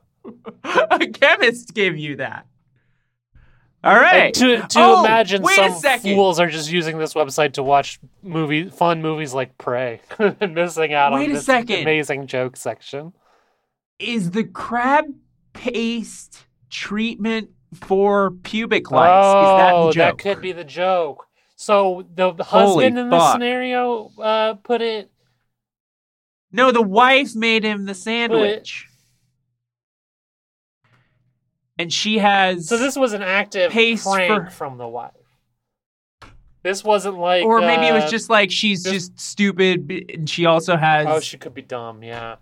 a 0.65 1.07
chemist 1.09 1.75
gave 1.75 1.97
you 1.97 2.17
that. 2.17 2.47
All 3.83 3.95
right. 3.95 4.25
And 4.27 4.35
to 4.35 4.57
to 4.69 4.79
Oh, 4.81 5.05
imagine 5.05 5.43
some 5.45 5.99
fools 6.01 6.39
are 6.39 6.49
just 6.49 6.71
using 6.71 6.99
this 6.99 7.15
website 7.15 7.55
to 7.55 7.63
watch 7.63 7.99
movie 8.23 8.69
fun 8.69 9.01
movies 9.01 9.33
like 9.33 9.57
Prey 9.57 10.01
and 10.19 10.55
missing 10.55 10.93
out 10.93 11.13
Wait 11.13 11.25
on 11.25 11.31
a 11.31 11.35
this 11.35 11.47
second. 11.47 11.81
amazing 11.83 12.27
joke 12.27 12.57
section. 12.57 13.15
Is 13.99 14.33
the 14.33 14.45
crab 14.45 15.07
paste 15.55 16.45
treatment 16.69 17.51
for 17.75 18.33
pubic 18.43 18.91
lice? 18.91 19.11
oh, 19.13 19.89
Is 19.89 19.95
that 19.95 20.05
the 20.07 20.11
joke? 20.11 20.19
could 20.19 20.41
be 20.43 20.53
the 20.53 20.65
joke. 20.65 21.27
So 21.57 22.07
the 22.15 22.33
the 22.33 22.45
Holy 22.45 22.85
husband 22.85 22.99
in 22.99 23.11
this 23.11 23.19
fuck. 23.19 23.33
scenario 23.33 24.11
uh, 24.19 24.55
put 24.63 24.83
it. 24.83 25.11
No, 26.53 26.71
the 26.73 26.83
wife 26.83 27.35
made 27.35 27.65
him 27.65 27.85
the 27.87 27.95
sandwich. 27.95 28.87
And 31.81 31.91
she 31.91 32.19
has 32.19 32.69
So 32.69 32.77
this 32.77 32.95
was 32.95 33.15
an 33.15 33.23
active 33.23 33.73
Paste 33.73 34.05
prank 34.05 34.45
for- 34.45 34.51
from 34.51 34.77
the 34.77 34.87
wife. 34.87 35.13
This 36.63 36.85
wasn't 36.85 37.19
like, 37.19 37.43
or 37.43 37.61
maybe 37.61 37.87
it 37.87 37.95
was 37.95 38.05
uh, 38.05 38.09
just 38.09 38.29
like 38.29 38.51
she's 38.51 38.83
just- 38.83 39.13
just, 39.17 39.21
stupid 39.21 39.91
and 40.13 40.29
she 40.29 40.45
also 40.45 40.77
has 40.77 41.07
Oh, 41.09 41.21
she 41.21 41.39
could 41.39 41.55
be 41.55 41.63
dumb. 41.63 42.03
Yeah. 42.03 42.37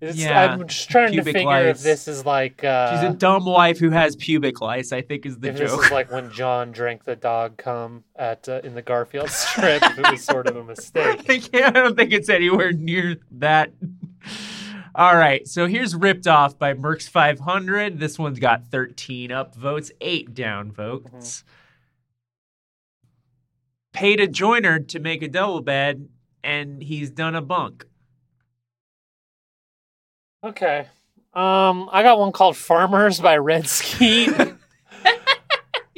It's, 0.00 0.16
Yeah, 0.16 0.52
I'm 0.54 0.68
just 0.68 0.88
trying 0.88 1.08
to 1.08 1.12
pubic 1.14 1.32
figure 1.34 1.46
lice. 1.50 1.78
if 1.78 1.82
this 1.82 2.08
is 2.08 2.24
like. 2.24 2.62
Uh, 2.64 2.92
she's 2.94 3.10
a 3.10 3.12
dumb 3.12 3.44
wife 3.44 3.78
who 3.78 3.90
has 3.90 4.16
pubic 4.16 4.60
lice, 4.60 4.92
I 4.92 5.02
think 5.02 5.26
is 5.26 5.38
the 5.38 5.48
if 5.48 5.58
this 5.58 5.72
is 5.72 5.90
like 5.90 6.10
when 6.12 6.32
John 6.32 6.70
drank 6.70 7.04
the 7.04 7.16
dog 7.16 7.58
cum 7.58 8.04
at 8.16 8.48
uh, 8.48 8.60
in 8.64 8.74
the 8.74 8.82
Garfield 8.82 9.28
strip, 9.30 9.82
it 9.82 10.10
was 10.10 10.24
sort 10.24 10.46
of 10.46 10.56
a 10.56 10.64
mistake. 10.64 11.28
I. 11.54 11.64
I 11.66 11.70
don't 11.70 11.96
think 11.96 12.12
it's 12.12 12.30
anywhere 12.30 12.72
near 12.72 13.16
that. 13.32 13.72
All 14.94 15.16
right, 15.16 15.46
so 15.46 15.66
here's 15.66 15.94
ripped 15.94 16.26
off 16.26 16.58
by 16.58 16.74
Merck's 16.74 17.08
500. 17.08 17.98
This 17.98 18.18
one's 18.18 18.38
got 18.38 18.66
13 18.66 19.30
up 19.30 19.54
votes, 19.54 19.92
eight 20.00 20.34
down 20.34 20.72
votes. 20.72 21.44
Paid 23.92 24.20
a 24.20 24.26
joiner 24.26 24.78
to 24.78 24.98
make 24.98 25.22
a 25.22 25.28
double 25.28 25.60
bed, 25.60 26.08
and 26.42 26.82
he's 26.82 27.10
done 27.10 27.34
a 27.34 27.42
bunk. 27.42 27.86
Okay. 30.42 30.86
Um, 31.34 31.88
I 31.92 32.02
got 32.02 32.18
one 32.18 32.32
called 32.32 32.56
"Farmers" 32.56 33.20
by 33.20 33.36
Red 33.36 33.68
Skeet. 33.68 34.32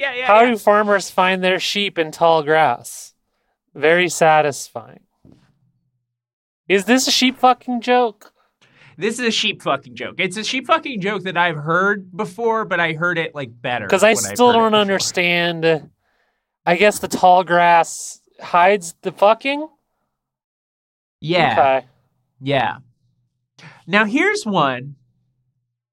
Yeah, 0.02 0.14
yeah. 0.14 0.26
How 0.26 0.40
yeah. 0.40 0.50
do 0.50 0.58
farmers 0.58 1.10
find 1.10 1.44
their 1.44 1.60
sheep 1.60 1.96
in 1.96 2.10
tall 2.10 2.42
grass? 2.42 3.14
Very 3.72 4.08
satisfying. 4.08 5.04
Is 6.68 6.86
this 6.86 7.06
a 7.06 7.12
sheep 7.12 7.38
fucking 7.38 7.82
joke? 7.82 8.31
This 9.02 9.18
is 9.18 9.26
a 9.26 9.30
sheep 9.32 9.62
fucking 9.62 9.96
joke. 9.96 10.14
It's 10.18 10.36
a 10.36 10.44
sheep 10.44 10.68
fucking 10.68 11.00
joke 11.00 11.24
that 11.24 11.36
I've 11.36 11.56
heard 11.56 12.16
before, 12.16 12.64
but 12.64 12.78
I 12.78 12.92
heard 12.92 13.18
it 13.18 13.34
like 13.34 13.50
better. 13.60 13.84
Because 13.84 14.04
I 14.04 14.14
still 14.14 14.52
don't 14.52 14.76
understand. 14.76 15.90
I 16.64 16.76
guess 16.76 17.00
the 17.00 17.08
tall 17.08 17.42
grass 17.42 18.20
hides 18.40 18.94
the 19.02 19.10
fucking? 19.10 19.66
Yeah. 21.20 21.52
Okay. 21.80 21.86
Yeah. 22.40 22.76
Now 23.88 24.04
here's 24.04 24.46
one. 24.46 24.94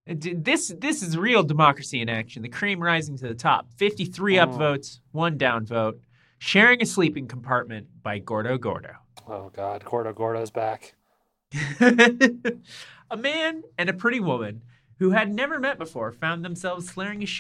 This 0.05 0.71
this 0.79 1.01
is 1.01 1.17
real 1.17 1.41
democracy 1.41 2.01
in 2.01 2.09
action. 2.09 2.43
The 2.43 2.49
cream 2.49 2.79
rising 2.79 3.17
to 3.17 3.27
the 3.27 3.33
top. 3.33 3.71
53 3.77 4.37
Oh. 4.39 4.45
upvotes, 4.45 4.99
one 5.13 5.35
downvote. 5.39 5.95
Sharing 6.37 6.79
a 6.83 6.85
sleeping 6.85 7.27
compartment 7.27 7.87
by 8.03 8.19
Gordo 8.19 8.59
Gordo. 8.59 8.93
Oh 9.27 9.49
god, 9.49 9.83
Gordo 9.83 10.13
Gordo's 10.13 10.51
back. 10.51 10.93
a 13.11 13.17
man 13.17 13.63
and 13.77 13.89
a 13.89 13.93
pretty 13.93 14.19
woman 14.19 14.61
who 14.99 15.11
had 15.11 15.33
never 15.33 15.59
met 15.59 15.77
before 15.77 16.11
found 16.11 16.43
themselves 16.43 16.93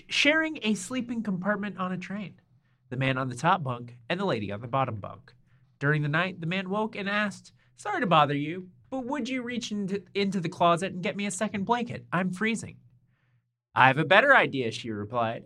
sharing 0.07 0.59
a, 0.63 0.73
sleeping 0.73 1.21
compartment 1.21 1.77
on 1.77 1.91
a 1.91 1.97
train. 1.97 2.35
The 2.89 2.97
man 2.97 3.17
on 3.17 3.29
the 3.29 3.35
top 3.35 3.63
bunk 3.63 3.97
and 4.09 4.19
the 4.19 4.25
lady 4.25 4.51
on 4.51 4.61
the 4.61 4.67
bottom 4.67 4.95
bunk. 4.95 5.33
During 5.77 6.01
the 6.01 6.09
night, 6.09 6.39
the 6.41 6.47
man 6.47 6.69
woke 6.69 6.95
and 6.95 7.09
asked, 7.09 7.51
Sorry 7.75 8.01
to 8.01 8.07
bother 8.07 8.35
you, 8.35 8.69
but 8.89 9.05
would 9.05 9.29
you 9.29 9.41
reach 9.41 9.71
into, 9.71 10.03
into 10.13 10.39
the 10.39 10.49
closet 10.49 10.93
and 10.93 11.03
get 11.03 11.15
me 11.15 11.25
a 11.25 11.31
second 11.31 11.65
blanket? 11.65 12.05
I'm 12.11 12.31
freezing. 12.31 12.77
I 13.75 13.87
have 13.87 13.97
a 13.97 14.05
better 14.05 14.35
idea, 14.35 14.71
she 14.71 14.89
replied. 14.89 15.45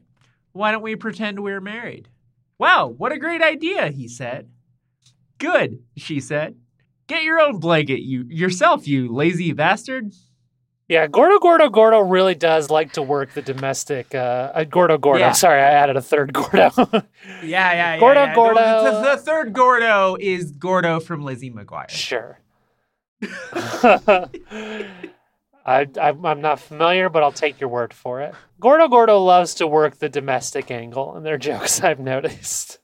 Why 0.54 0.72
don't 0.72 0.82
we 0.82 0.96
pretend 0.96 1.40
we're 1.40 1.62
married? 1.62 2.10
Wow, 2.58 2.88
what 2.88 3.12
a 3.12 3.20
great 3.20 3.42
idea, 3.42 3.90
he 3.90 4.08
said. 4.08 4.50
Good, 5.38 5.84
she 5.98 6.20
said. 6.20 6.56
Get 7.08 7.24
your 7.24 7.40
own 7.42 7.60
blanket, 7.60 8.02
you 8.02 8.24
yourself, 8.30 8.88
you 8.88 9.12
lazy 9.14 9.52
bastard. 9.54 10.14
Yeah, 10.90 11.08
Gordo 11.08 11.40
Gordo 11.40 11.70
Gordo 11.70 12.00
really 12.02 12.36
does 12.36 12.70
like 12.70 12.94
to 12.94 13.02
work 13.02 13.34
the 13.34 13.42
domestic. 13.42 14.14
Uh, 14.14 14.52
uh, 14.54 14.64
Gordo 14.66 14.98
Gordo. 14.98 15.20
Yeah. 15.20 15.32
Sorry, 15.32 15.60
I 15.62 15.72
added 15.72 15.96
a 15.96 16.02
third 16.02 16.34
Gordo. 16.34 16.70
Yeah, 17.42 17.72
yeah, 17.74 17.74
yeah. 17.96 18.00
Gordo, 18.00 18.22
yeah. 18.24 18.36
Gordo. 18.36 18.84
The, 18.84 18.92
the- 18.92 19.02
the 19.16 19.18
third 19.22 19.54
Gordo 19.54 20.18
is 20.20 20.52
Gordo 20.52 21.00
from 21.00 21.24
Lizzie 21.24 21.52
McGuire. 21.52 21.90
sure. 21.90 22.40
I, 25.66 25.88
I'm 25.98 26.42
not 26.42 26.60
familiar, 26.60 27.08
but 27.10 27.24
I'll 27.24 27.32
take 27.32 27.60
your 27.62 27.70
word 27.70 27.94
for 27.94 28.20
it. 28.22 28.36
Gordo 28.60 28.88
Gordo 28.90 29.20
loves 29.20 29.56
to 29.56 29.68
work 29.68 29.98
the 30.00 30.10
domestic 30.10 30.70
angle 30.72 31.16
in 31.16 31.24
their 31.24 31.38
jokes, 31.38 31.82
I've 31.82 32.00
noticed. 32.00 32.80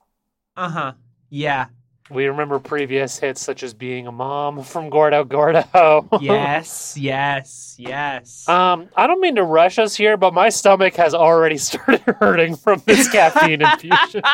Uh 0.56 0.68
huh. 0.70 0.92
Yeah. 1.28 1.66
We 2.10 2.26
remember 2.26 2.58
previous 2.58 3.18
hits 3.18 3.40
such 3.40 3.62
as 3.62 3.72
Being 3.72 4.08
a 4.08 4.12
Mom 4.12 4.64
from 4.64 4.90
Gordo 4.90 5.22
Gordo. 5.24 6.08
Yes. 6.20 6.96
yes. 6.98 7.76
Yes. 7.78 8.48
Um, 8.48 8.88
I 8.96 9.06
don't 9.06 9.20
mean 9.20 9.36
to 9.36 9.44
rush 9.44 9.78
us 9.78 9.94
here, 9.94 10.16
but 10.16 10.34
my 10.34 10.48
stomach 10.48 10.96
has 10.96 11.14
already 11.14 11.56
started 11.68 12.00
hurting 12.18 12.56
from 12.56 12.82
this 12.84 13.08
caffeine 13.08 13.62
infusion. 13.62 14.22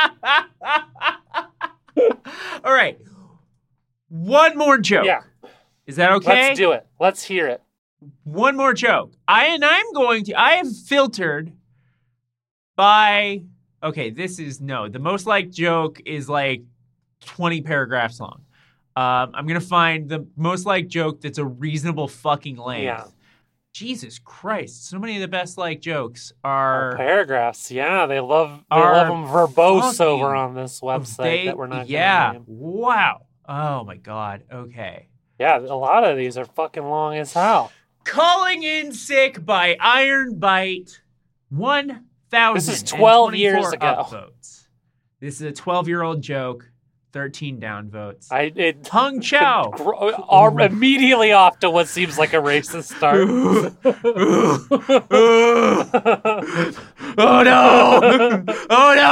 All 2.65 2.73
right. 2.73 2.99
One 4.09 4.57
more 4.57 4.79
joke. 4.79 5.05
Yeah, 5.05 5.23
Is 5.87 5.97
that 5.97 6.13
okay? 6.13 6.49
let's 6.49 6.59
do 6.59 6.73
it. 6.73 6.87
Let's 6.99 7.23
hear 7.23 7.47
it. 7.49 7.63
One 8.25 8.57
more 8.57 8.73
joke. 8.73 9.13
I 9.29 9.47
and 9.49 9.65
I'm 9.65 9.93
going 9.93 10.25
to. 10.25 10.35
I 10.35 10.53
have 10.53 10.75
filtered 10.75 11.53
by. 12.75 13.43
Okay, 13.83 14.11
this 14.11 14.39
is 14.39 14.61
no. 14.61 14.89
The 14.89 14.99
most 14.99 15.27
liked 15.27 15.53
joke 15.53 16.01
is 16.07 16.29
like 16.29 16.63
20 17.27 17.63
paragraphs 17.63 18.19
long. 18.21 18.43
Um, 18.97 19.33
I'm 19.35 19.47
gonna 19.47 19.61
find 19.61 20.09
the 20.09 20.27
most 20.37 20.65
liked 20.65 20.89
joke 20.89 21.21
that's 21.21 21.37
a 21.39 21.45
reasonable 21.45 22.09
fucking 22.09 22.57
length. 22.57 22.85
Yeah. 22.85 23.05
Jesus 23.75 24.19
Christ! 24.19 24.89
So 24.89 24.99
many 24.99 25.17
of 25.17 25.21
the 25.21 25.29
best 25.29 25.59
liked 25.59 25.85
jokes 25.85 26.33
are. 26.43 26.97
Paragraphs, 26.97 27.71
yeah, 27.71 28.07
they 28.07 28.21
love 28.21 28.65
they 28.71 28.77
love 28.79 29.09
them 29.09 29.27
verbose 29.27 30.01
over 30.01 30.35
on 30.35 30.55
this 30.55 30.81
website 30.81 31.17
they- 31.25 31.45
that 31.47 31.59
we're 31.59 31.67
not. 31.67 31.87
Yeah. 31.91 32.39
Wow. 32.47 33.27
Oh 33.47 33.85
my 33.85 33.97
God. 33.97 34.45
Okay. 34.51 35.09
yeah, 35.39 35.59
a 35.59 35.77
lot 35.77 36.05
of 36.05 36.17
these 36.17 36.39
are 36.39 36.47
fucking 36.47 36.85
long 36.85 37.19
as 37.19 37.35
hell. 37.35 37.71
Calling 38.05 38.63
in 38.63 38.93
sick 38.95 39.45
by 39.45 39.77
Iron 39.79 40.39
Bite. 40.39 41.03
One 41.51 42.07
thousand. 42.31 42.55
This 42.55 42.83
is 42.83 42.91
12 42.91 43.35
years 43.35 43.73
ago. 43.73 44.05
Upvotes. 44.09 44.69
This 45.21 45.35
is 45.37 45.43
a 45.43 45.53
twelve-year-old 45.53 46.23
joke. 46.23 46.71
Thirteen 47.13 47.61
downvotes. 47.61 48.31
I 48.31 48.53
it 48.55 48.87
Hung 48.89 49.21
Chow. 49.21 49.71
gr- 49.75 49.95
are 49.95 50.61
immediately 50.61 51.33
off 51.33 51.59
to 51.61 51.71
what 51.71 51.89
seems 51.89 52.19
like 52.19 52.35
a 52.35 52.37
racist 52.37 52.95
start. 52.95 53.27
oh 57.19 57.43
no! 57.43 58.45
Oh 58.69 58.95
no! 58.95 59.03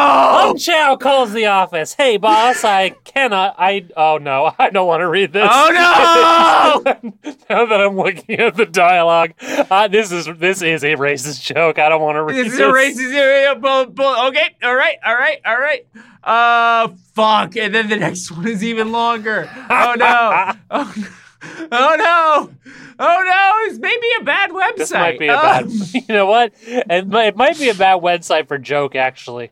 Hung 0.48 0.58
Chow 0.58 0.96
calls 0.96 1.32
the 1.32 1.46
office. 1.46 1.94
Hey, 1.94 2.16
boss, 2.16 2.64
I 2.64 2.90
cannot. 3.04 3.54
I. 3.58 3.86
Oh 3.96 4.18
no, 4.18 4.52
I 4.58 4.70
don't 4.70 4.86
want 4.86 5.00
to 5.00 5.08
read 5.08 5.32
this. 5.32 5.48
Oh 5.50 5.70
no! 5.72 7.10
now 7.50 7.66
that 7.66 7.80
I'm 7.80 7.96
looking 7.96 8.38
at 8.40 8.56
the 8.56 8.66
dialogue, 8.66 9.32
uh, 9.40 9.88
this 9.88 10.10
is 10.12 10.26
this 10.38 10.62
is 10.62 10.82
a 10.84 10.94
racist 10.96 11.42
joke. 11.42 11.78
I 11.78 11.88
don't 11.88 12.02
want 12.02 12.16
to 12.16 12.22
read 12.22 12.36
This 12.46 12.52
this. 12.52 12.54
is 12.54 12.60
a 12.60 12.64
racist 12.64 13.14
area. 13.14 13.54
Bull, 13.54 13.86
bull. 13.86 14.26
Okay, 14.28 14.56
all 14.62 14.74
right, 14.74 14.96
all 15.04 15.14
right, 15.14 15.38
all 15.46 15.58
right. 15.58 15.86
Uh, 16.22 16.88
fuck. 17.14 17.56
And 17.56 17.74
then 17.74 17.88
the 17.88 17.96
next 17.96 18.30
one 18.30 18.48
is 18.48 18.64
even 18.64 18.92
longer. 18.92 19.48
Oh 19.70 19.94
no. 19.96 20.52
Oh, 20.70 20.92
no. 20.96 21.06
Oh 21.72 21.96
no. 21.98 22.50
Oh 22.98 23.22
no. 23.26 23.70
This 23.70 23.78
may 23.78 23.96
be 24.00 24.12
a 24.20 24.24
bad 24.24 24.50
website. 24.50 24.76
This 24.76 24.92
might 24.92 25.18
be 25.18 25.28
a 25.28 25.36
Um, 25.36 25.42
bad. 25.68 25.70
You 26.08 26.14
know 26.14 26.26
what? 26.26 26.52
It 26.66 27.08
might, 27.08 27.26
it 27.28 27.36
might 27.36 27.58
be 27.58 27.68
a 27.68 27.74
bad 27.74 28.00
website 28.02 28.46
for 28.48 28.58
joke. 28.58 28.94
Actually, 28.94 29.50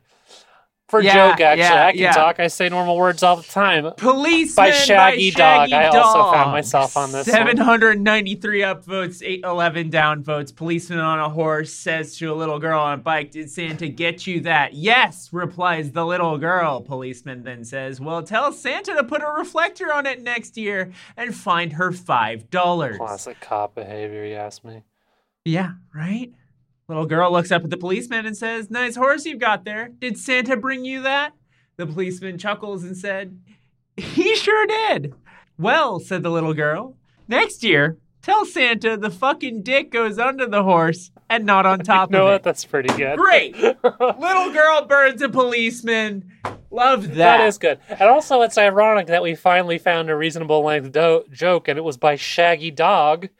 for 0.92 1.00
Yeah, 1.00 1.31
joke. 1.31 1.40
Actually, 1.40 1.62
yeah, 1.62 1.87
I 1.87 1.92
can 1.92 2.00
yeah. 2.02 2.12
talk. 2.12 2.38
I 2.38 2.48
say 2.48 2.68
normal 2.68 2.98
words 2.98 3.22
all 3.22 3.37
the 3.37 3.42
time. 3.44 3.90
Policeman 3.96 4.66
By 4.66 4.70
Shaggy 4.72 5.31
Dog. 5.31 5.70
Shaggy 5.70 5.74
I 5.74 5.87
also 5.88 6.31
found 6.31 6.52
myself 6.52 6.98
on 6.98 7.12
this 7.12 7.26
one. 7.26 7.35
793 7.35 8.61
upvotes, 8.61 9.22
811 9.24 9.90
downvotes. 9.90 10.55
Policeman 10.55 10.98
on 10.98 11.18
a 11.18 11.31
horse 11.31 11.72
says 11.72 12.14
to 12.18 12.31
a 12.31 12.35
little 12.35 12.59
girl 12.59 12.78
on 12.78 12.92
a 12.92 12.96
bike, 12.98 13.31
Did 13.31 13.50
Santa 13.50 13.88
get 13.88 14.26
you 14.26 14.40
that? 14.42 14.74
Yes, 14.74 15.31
replies 15.33 15.92
the 15.92 16.05
little 16.05 16.37
girl. 16.37 16.83
Policeman 16.83 17.42
then 17.42 17.64
says, 17.64 17.98
Well, 17.98 18.22
tell 18.22 18.52
Santa 18.52 18.92
to 18.92 19.02
put 19.02 19.22
a 19.22 19.28
reflector 19.28 19.90
on 19.94 20.05
it 20.05 20.22
next 20.22 20.59
year 20.59 20.92
and 21.16 21.35
find 21.35 21.72
her 21.72 21.90
$5. 21.90 22.98
Classic 22.98 23.40
cop 23.40 23.74
behavior. 23.74 24.26
You 24.26 24.35
ask 24.35 24.62
me. 24.62 24.83
Yeah, 25.46 25.72
right? 25.94 26.33
Little 26.92 27.07
girl 27.07 27.33
looks 27.33 27.50
up 27.50 27.64
at 27.64 27.70
the 27.70 27.78
policeman 27.78 28.26
and 28.26 28.37
says, 28.37 28.70
Nice 28.70 28.96
horse 28.96 29.24
you've 29.24 29.38
got 29.38 29.64
there. 29.64 29.88
Did 29.98 30.18
Santa 30.18 30.59
bring 30.59 30.85
you 30.85 31.00
that? 31.00 31.33
The 31.78 31.87
policeman 31.87 32.37
chuckles 32.37 32.85
and 32.85 32.94
said, 32.94 33.40
He 33.96 34.37
sure 34.37 34.66
did. 34.66 35.14
Well, 35.57 36.00
said 36.00 36.22
the 36.22 36.31
little 36.31 36.52
girl, 36.52 36.96
next 37.26 37.64
year, 37.64 37.96
tell 38.20 38.44
Santa 38.44 38.98
the 38.98 39.09
fucking 39.09 39.62
dick 39.62 39.90
goes 39.90 40.18
under 40.18 40.46
the 40.46 40.62
horse 40.64 41.11
and 41.31 41.46
not 41.46 41.64
on 41.64 41.78
top 41.81 42.11
of 42.11 42.14
it. 42.14 42.18
You 42.18 42.18
know 42.20 42.26
of 42.26 42.33
what? 42.33 42.40
it. 42.40 42.42
That's 42.42 42.66
pretty 42.66 42.94
good. 42.94 43.16
Great. 43.18 43.57
little 43.57 44.52
girl 44.52 44.85
burns 44.85 45.22
a 45.22 45.31
policeman. 45.31 46.31
Love 46.70 47.09
that. 47.09 47.14
That 47.14 47.40
is 47.46 47.57
good. 47.57 47.78
And 47.88 48.02
also, 48.02 48.42
it's 48.42 48.59
ironic 48.59 49.07
that 49.07 49.22
we 49.22 49.35
finally 49.35 49.78
found 49.78 50.11
a 50.11 50.16
reasonable 50.16 50.62
length 50.62 50.92
do- 50.92 51.24
joke, 51.31 51.68
and 51.68 51.78
it 51.78 51.83
was 51.85 51.96
by 51.96 52.16
Shaggy 52.16 52.70
Dog. 52.70 53.31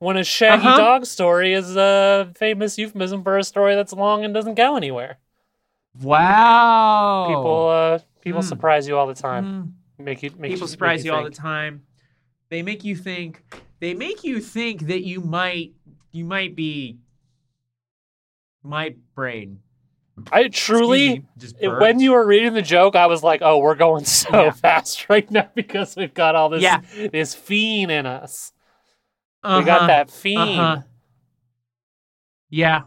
When 0.00 0.16
a 0.16 0.24
Shaggy 0.24 0.66
Uh-huh. 0.66 0.76
Dog 0.76 1.06
story 1.06 1.52
is 1.54 1.76
a 1.76 2.30
famous 2.36 2.78
euphemism 2.78 3.22
for 3.24 3.36
a 3.36 3.42
story 3.44 3.74
that's 3.74 3.92
long 3.92 4.24
and 4.24 4.32
doesn't 4.32 4.54
go 4.54 4.76
anywhere. 4.76 5.18
Wow. 6.00 7.26
People, 7.28 7.68
uh, 7.68 7.98
people 8.22 8.40
Mm. 8.42 8.44
surprise 8.48 8.86
you 8.86 8.96
all 8.96 9.06
the 9.06 9.14
time. 9.14 9.74
Mm. 9.98 10.04
Make 10.04 10.22
you, 10.22 10.30
make 10.38 10.52
people 10.52 10.66
you, 10.66 10.70
surprise 10.70 11.00
make 11.00 11.06
you 11.06 11.12
all 11.14 11.24
the 11.24 11.30
time 11.30 11.82
they 12.50 12.62
make 12.62 12.84
you 12.84 12.94
think 12.96 13.42
they 13.80 13.92
make 13.94 14.22
you 14.24 14.40
think 14.40 14.82
that 14.86 15.02
you 15.04 15.20
might 15.20 15.72
you 16.12 16.24
might 16.24 16.54
be 16.54 16.98
my 18.62 18.94
brain 19.14 19.58
I 20.32 20.48
truly, 20.48 21.08
me, 21.10 21.22
just 21.36 21.54
when 21.60 22.00
you 22.00 22.10
were 22.12 22.26
reading 22.26 22.52
the 22.52 22.60
joke, 22.62 22.96
I 22.96 23.06
was 23.06 23.22
like, 23.22 23.40
"Oh, 23.40 23.58
we're 23.58 23.76
going 23.76 24.04
so 24.04 24.28
Yeah. 24.46 24.50
fast 24.64 25.08
right 25.08 25.30
now 25.30 25.48
because 25.54 25.94
we've 25.94 26.12
got 26.14 26.34
all 26.34 26.48
this 26.48 26.60
Yeah. 26.62 26.80
this 27.12 27.34
fiend 27.34 27.92
in 27.92 28.04
us. 28.04 28.52
Uh-huh, 29.44 29.58
We 29.60 29.64
got 29.64 29.86
that 29.86 30.10
fiend." 30.10 30.60
uh-huh. 30.60 30.82
yeah 32.50 32.82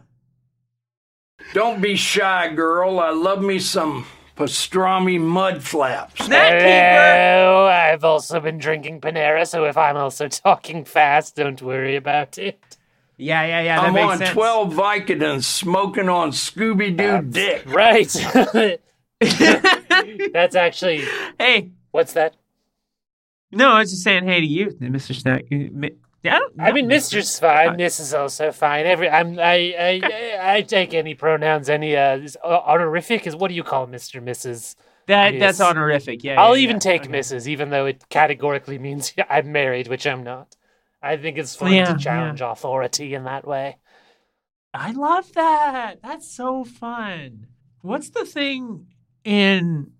Don't 1.54 1.80
be 1.80 1.96
shy, 1.96 2.48
girl. 2.54 3.00
I 3.00 3.10
love 3.10 3.42
me 3.42 3.58
some 3.58 4.06
pastrami 4.36 5.20
mud 5.20 5.62
flaps. 5.62 6.24
Snack 6.24 6.52
keeper 6.52 6.64
Hello, 6.64 7.66
I've 7.66 8.04
also 8.04 8.40
been 8.40 8.58
drinking 8.58 9.00
Panera, 9.00 9.46
so 9.46 9.64
if 9.64 9.76
I'm 9.76 9.96
also 9.96 10.28
talking 10.28 10.84
fast, 10.84 11.36
don't 11.36 11.60
worry 11.62 11.96
about 11.96 12.38
it. 12.38 12.58
Yeah, 13.18 13.44
yeah, 13.46 13.60
yeah. 13.60 13.76
That 13.80 13.86
I'm 13.88 13.94
makes 13.94 14.12
on 14.12 14.18
sense. 14.18 14.30
12 14.30 14.72
Vicodins 14.74 15.44
smoking 15.44 16.08
on 16.08 16.30
Scooby 16.32 16.96
Doo 16.96 17.22
dick. 17.30 17.64
Right. 17.66 18.10
That's 20.32 20.56
actually 20.56 21.04
Hey, 21.38 21.70
what's 21.92 22.14
that? 22.14 22.34
no, 23.52 23.70
I 23.70 23.80
was 23.80 23.90
just 23.90 24.02
saying 24.02 24.24
hey 24.24 24.40
to 24.40 24.46
you, 24.46 24.70
Mr. 24.80 25.14
Snack. 25.14 25.44
Yeah, 26.22 26.38
I, 26.58 26.68
I 26.68 26.72
mean, 26.72 26.86
no, 26.86 26.94
Mister's 26.94 27.38
fine. 27.38 27.76
Miss 27.76 27.98
is 27.98 28.14
also 28.14 28.52
fine. 28.52 28.86
Every 28.86 29.10
I'm 29.10 29.38
I 29.38 29.74
I, 29.78 30.00
I, 30.04 30.54
I 30.56 30.62
take 30.62 30.94
any 30.94 31.14
pronouns. 31.14 31.68
Any 31.68 31.96
uh 31.96 32.20
uh, 32.44 32.60
honorific 32.64 33.26
is 33.26 33.34
what 33.34 33.48
do 33.48 33.54
you 33.54 33.64
call 33.64 33.86
Mister 33.88 34.20
Mrs. 34.20 34.76
That 35.06 35.38
that's 35.40 35.60
honorific. 35.60 36.22
Yeah, 36.22 36.40
I'll 36.40 36.56
yeah, 36.56 36.62
even 36.62 36.76
yeah. 36.76 36.80
take 36.80 37.02
Okay. 37.02 37.18
Mrs. 37.18 37.48
even 37.48 37.70
though 37.70 37.86
it 37.86 38.04
categorically 38.08 38.78
means 38.78 39.12
I'm 39.30 39.50
married, 39.50 39.88
which 39.88 40.06
I'm 40.06 40.22
not. 40.22 40.54
I 41.02 41.16
think 41.16 41.38
it's 41.38 41.56
fun 41.56 41.72
Yeah, 41.72 41.92
to 41.92 41.98
challenge 41.98 42.40
authority 42.40 43.14
in 43.14 43.24
that 43.24 43.44
way. 43.46 43.78
I 44.72 44.92
love 44.92 45.32
that. 45.32 45.96
That's 46.02 46.30
so 46.30 46.64
fun. 46.64 47.48
What's 47.80 48.10
the 48.10 48.24
thing 48.24 48.86
in 49.24 49.90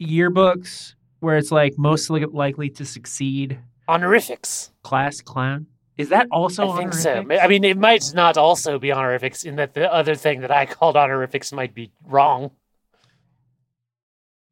yearbooks 0.00 0.94
where 1.20 1.36
it's 1.36 1.52
like 1.52 1.78
most 1.78 2.10
likely 2.10 2.68
to 2.70 2.84
succeed? 2.84 3.60
Honorifics. 3.86 4.72
Class 4.88 5.20
clown. 5.20 5.66
Is 5.96 6.08
that 6.14 6.26
also 6.30 6.70
I 6.70 6.78
think 6.78 6.94
so. 6.94 7.12
I 7.44 7.46
mean, 7.48 7.64
it 7.64 7.76
might 7.76 8.12
not 8.14 8.36
also 8.36 8.78
be 8.78 8.90
honorifics 8.92 9.42
in 9.44 9.56
that 9.56 9.74
the 9.74 9.92
other 9.92 10.14
thing 10.14 10.40
that 10.42 10.52
I 10.60 10.64
called 10.64 10.96
honorifics 10.96 11.52
might 11.52 11.74
be 11.74 11.90
wrong. 12.06 12.52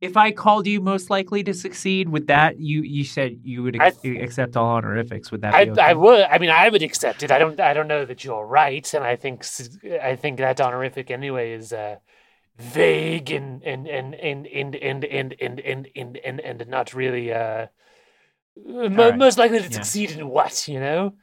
if 0.01 0.17
I 0.17 0.31
called 0.31 0.67
you 0.67 0.81
most 0.81 1.09
likely 1.09 1.43
to 1.45 1.55
succeed, 1.55 2.09
with 2.09 2.27
that 2.27 2.61
you 2.61 2.83
you 2.83 3.05
said 3.05 3.41
you 3.43 3.63
would 3.63 3.77
ex- 3.81 4.05
accept 4.05 4.57
all 4.57 4.77
honorifics? 4.77 5.31
Would 5.31 5.43
that 5.43 5.53
be 5.53 5.57
I, 5.57 5.73
okay? 5.73 5.81
I 5.81 5.93
would. 5.95 6.23
I 6.23 6.39
mean, 6.39 6.51
I 6.51 6.69
would 6.69 6.83
accept 6.83 7.23
it. 7.23 7.31
I 7.31 7.39
don't. 7.39 7.59
I 7.61 7.73
don't 7.73 7.89
know 7.89 8.05
that 8.05 8.25
you're 8.25 8.47
right, 8.47 8.87
and 8.95 9.05
I 9.05 9.17
think. 9.17 9.45
I 10.03 10.17
think 10.17 10.39
that 10.39 10.61
honorific 10.61 11.11
anyway 11.11 11.53
is 11.53 11.73
uh, 11.73 11.97
vague 12.59 13.31
and 13.31 13.63
and 13.63 13.89
and 13.89 14.15
and 14.15 14.47
and 14.47 14.75
and 14.75 15.05
and 15.05 15.35
and 15.41 15.61
and 15.61 15.89
and, 15.97 16.17
and, 16.19 16.41
and 16.41 16.69
not 16.69 16.93
really 16.93 17.33
uh, 17.33 17.67
right. 18.65 19.17
most 19.17 19.39
likely 19.39 19.59
to 19.59 19.65
Yeah. 19.65 19.71
succeed 19.71 20.13
in 20.13 20.29
what 20.29 20.67
you 20.69 20.81
know. 20.81 21.15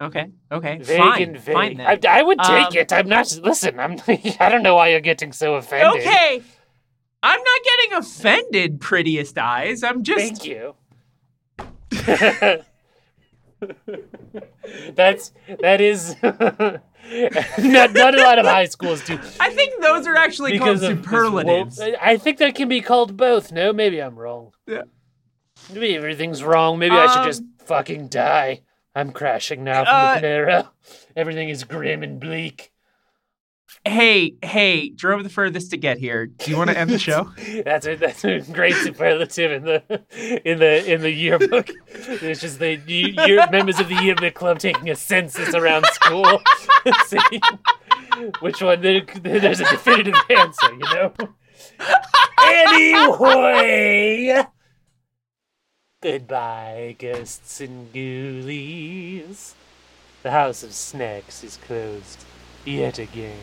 Okay. 0.00 0.26
Okay. 0.50 0.78
Vague 0.78 0.98
fine. 0.98 1.22
and 1.22 1.38
vague. 1.38 1.54
Fine. 1.54 1.80
I, 1.80 1.98
I 2.08 2.22
would 2.22 2.38
take 2.40 2.66
Um, 2.66 2.76
it. 2.76 2.92
I'm 2.92 3.08
not. 3.08 3.38
Listen. 3.42 3.78
I'm. 3.78 3.96
I 4.40 4.48
don't 4.48 4.62
know 4.62 4.74
why 4.74 4.88
you're 4.88 5.00
getting 5.00 5.32
so 5.32 5.54
offended. 5.54 6.00
okay. 6.02 6.42
I'm 7.22 7.40
not 7.40 7.60
getting 7.64 7.98
offended, 7.98 8.80
prettiest 8.80 9.38
eyes. 9.38 9.82
I'm 9.82 10.02
just 10.02 10.42
Thank 10.42 10.44
you. 10.44 10.74
That's 14.94 15.32
that 15.60 15.80
is 15.80 16.16
not, 16.22 16.82
not 17.94 18.14
a 18.18 18.22
lot 18.22 18.38
of 18.38 18.44
high 18.46 18.66
schools 18.66 19.02
do 19.04 19.18
I 19.40 19.50
think 19.50 19.80
those 19.80 20.06
are 20.06 20.16
actually 20.16 20.58
called 20.58 20.80
because 20.80 20.80
this 20.80 20.90
superlatives. 20.90 21.80
I 21.80 22.16
think 22.18 22.38
that 22.38 22.54
can 22.54 22.68
be 22.68 22.80
called 22.80 23.16
both. 23.16 23.52
No, 23.52 23.72
maybe 23.72 24.02
I'm 24.02 24.16
wrong. 24.16 24.52
Yeah. 24.66 24.82
Maybe 25.72 25.96
everything's 25.96 26.42
wrong. 26.42 26.78
Maybe 26.78 26.96
I 26.96 27.06
should 27.06 27.18
Um, 27.20 27.26
just 27.26 27.42
fucking 27.64 28.08
die. 28.08 28.62
I'm 28.94 29.12
crashing 29.12 29.64
now 29.64 29.84
from 29.84 29.94
Uh, 29.94 30.14
the 30.14 30.20
Panera. 30.26 30.68
Everything 31.16 31.48
is 31.48 31.64
grim 31.64 32.02
and 32.02 32.20
bleak. 32.20 32.70
Hey, 33.86 34.36
hey, 34.42 34.88
drove 34.88 35.24
the 35.24 35.28
furthest 35.28 35.70
to 35.72 35.76
get 35.76 35.98
here. 35.98 36.26
Do 36.26 36.50
you 36.50 36.56
want 36.56 36.70
to 36.70 36.78
end 36.78 36.88
the 36.90 36.98
show? 36.98 37.30
That's 37.64 37.86
a 37.86 37.96
that's 37.96 38.24
a 38.24 38.40
great 38.40 38.74
superlative 38.76 39.52
in 39.52 39.64
the 39.64 39.82
in 40.48 40.58
the 40.58 40.90
in 40.90 41.02
the 41.02 41.10
yearbook. 41.10 41.68
It's 41.88 42.40
just 42.40 42.60
the 42.60 42.76
year, 42.86 43.46
members 43.50 43.80
of 43.80 43.88
the 43.88 43.96
yearbook 43.96 44.34
club 44.34 44.58
taking 44.58 44.88
a 44.88 44.94
census 44.94 45.54
around 45.54 45.84
school, 45.86 46.40
seeing 47.06 47.42
which 48.40 48.62
one. 48.62 48.80
There, 48.80 49.02
there's 49.22 49.60
a 49.60 49.68
definitive 49.68 50.14
answer, 50.30 50.72
you 50.72 50.78
know. 50.94 51.12
Anyway, 52.42 54.44
goodbye, 56.04 56.94
ghosts 56.98 57.62
and 57.62 57.90
ghoulies. 57.94 59.54
The 60.22 60.30
house 60.30 60.62
of 60.62 60.74
snacks 60.74 61.42
is 61.42 61.56
closed 61.56 62.26
yet 62.66 62.98
again. 62.98 63.38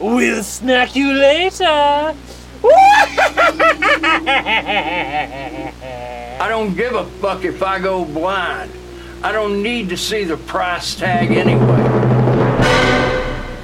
We'll 0.00 0.42
snack 0.42 0.96
you 0.96 1.12
later. 1.12 1.66
I 6.40 6.46
don't 6.48 6.74
give 6.74 6.94
a 6.94 7.04
fuck 7.20 7.44
if 7.44 7.62
I 7.62 7.78
go 7.80 8.06
blind. 8.06 8.72
I 9.22 9.30
don't 9.30 9.62
need 9.62 9.90
to 9.90 9.96
see 9.98 10.24
the 10.24 10.38
price 10.38 10.94
tag 10.94 11.32
anyway. 11.32 12.17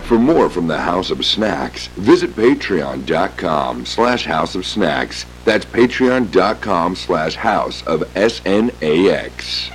For 0.04 0.18
more 0.18 0.50
from 0.50 0.66
the 0.66 0.78
House 0.78 1.10
of 1.10 1.24
Snacks, 1.24 1.86
visit 1.96 2.36
patreon.com 2.36 3.86
slash 3.86 4.26
House 4.26 4.54
of 4.54 4.66
Snacks. 4.66 5.24
That's 5.46 5.64
patreon.com 5.64 6.94
slash 6.94 7.36
House 7.36 7.82
of 7.86 8.04
S-N-A-X. 8.14 9.70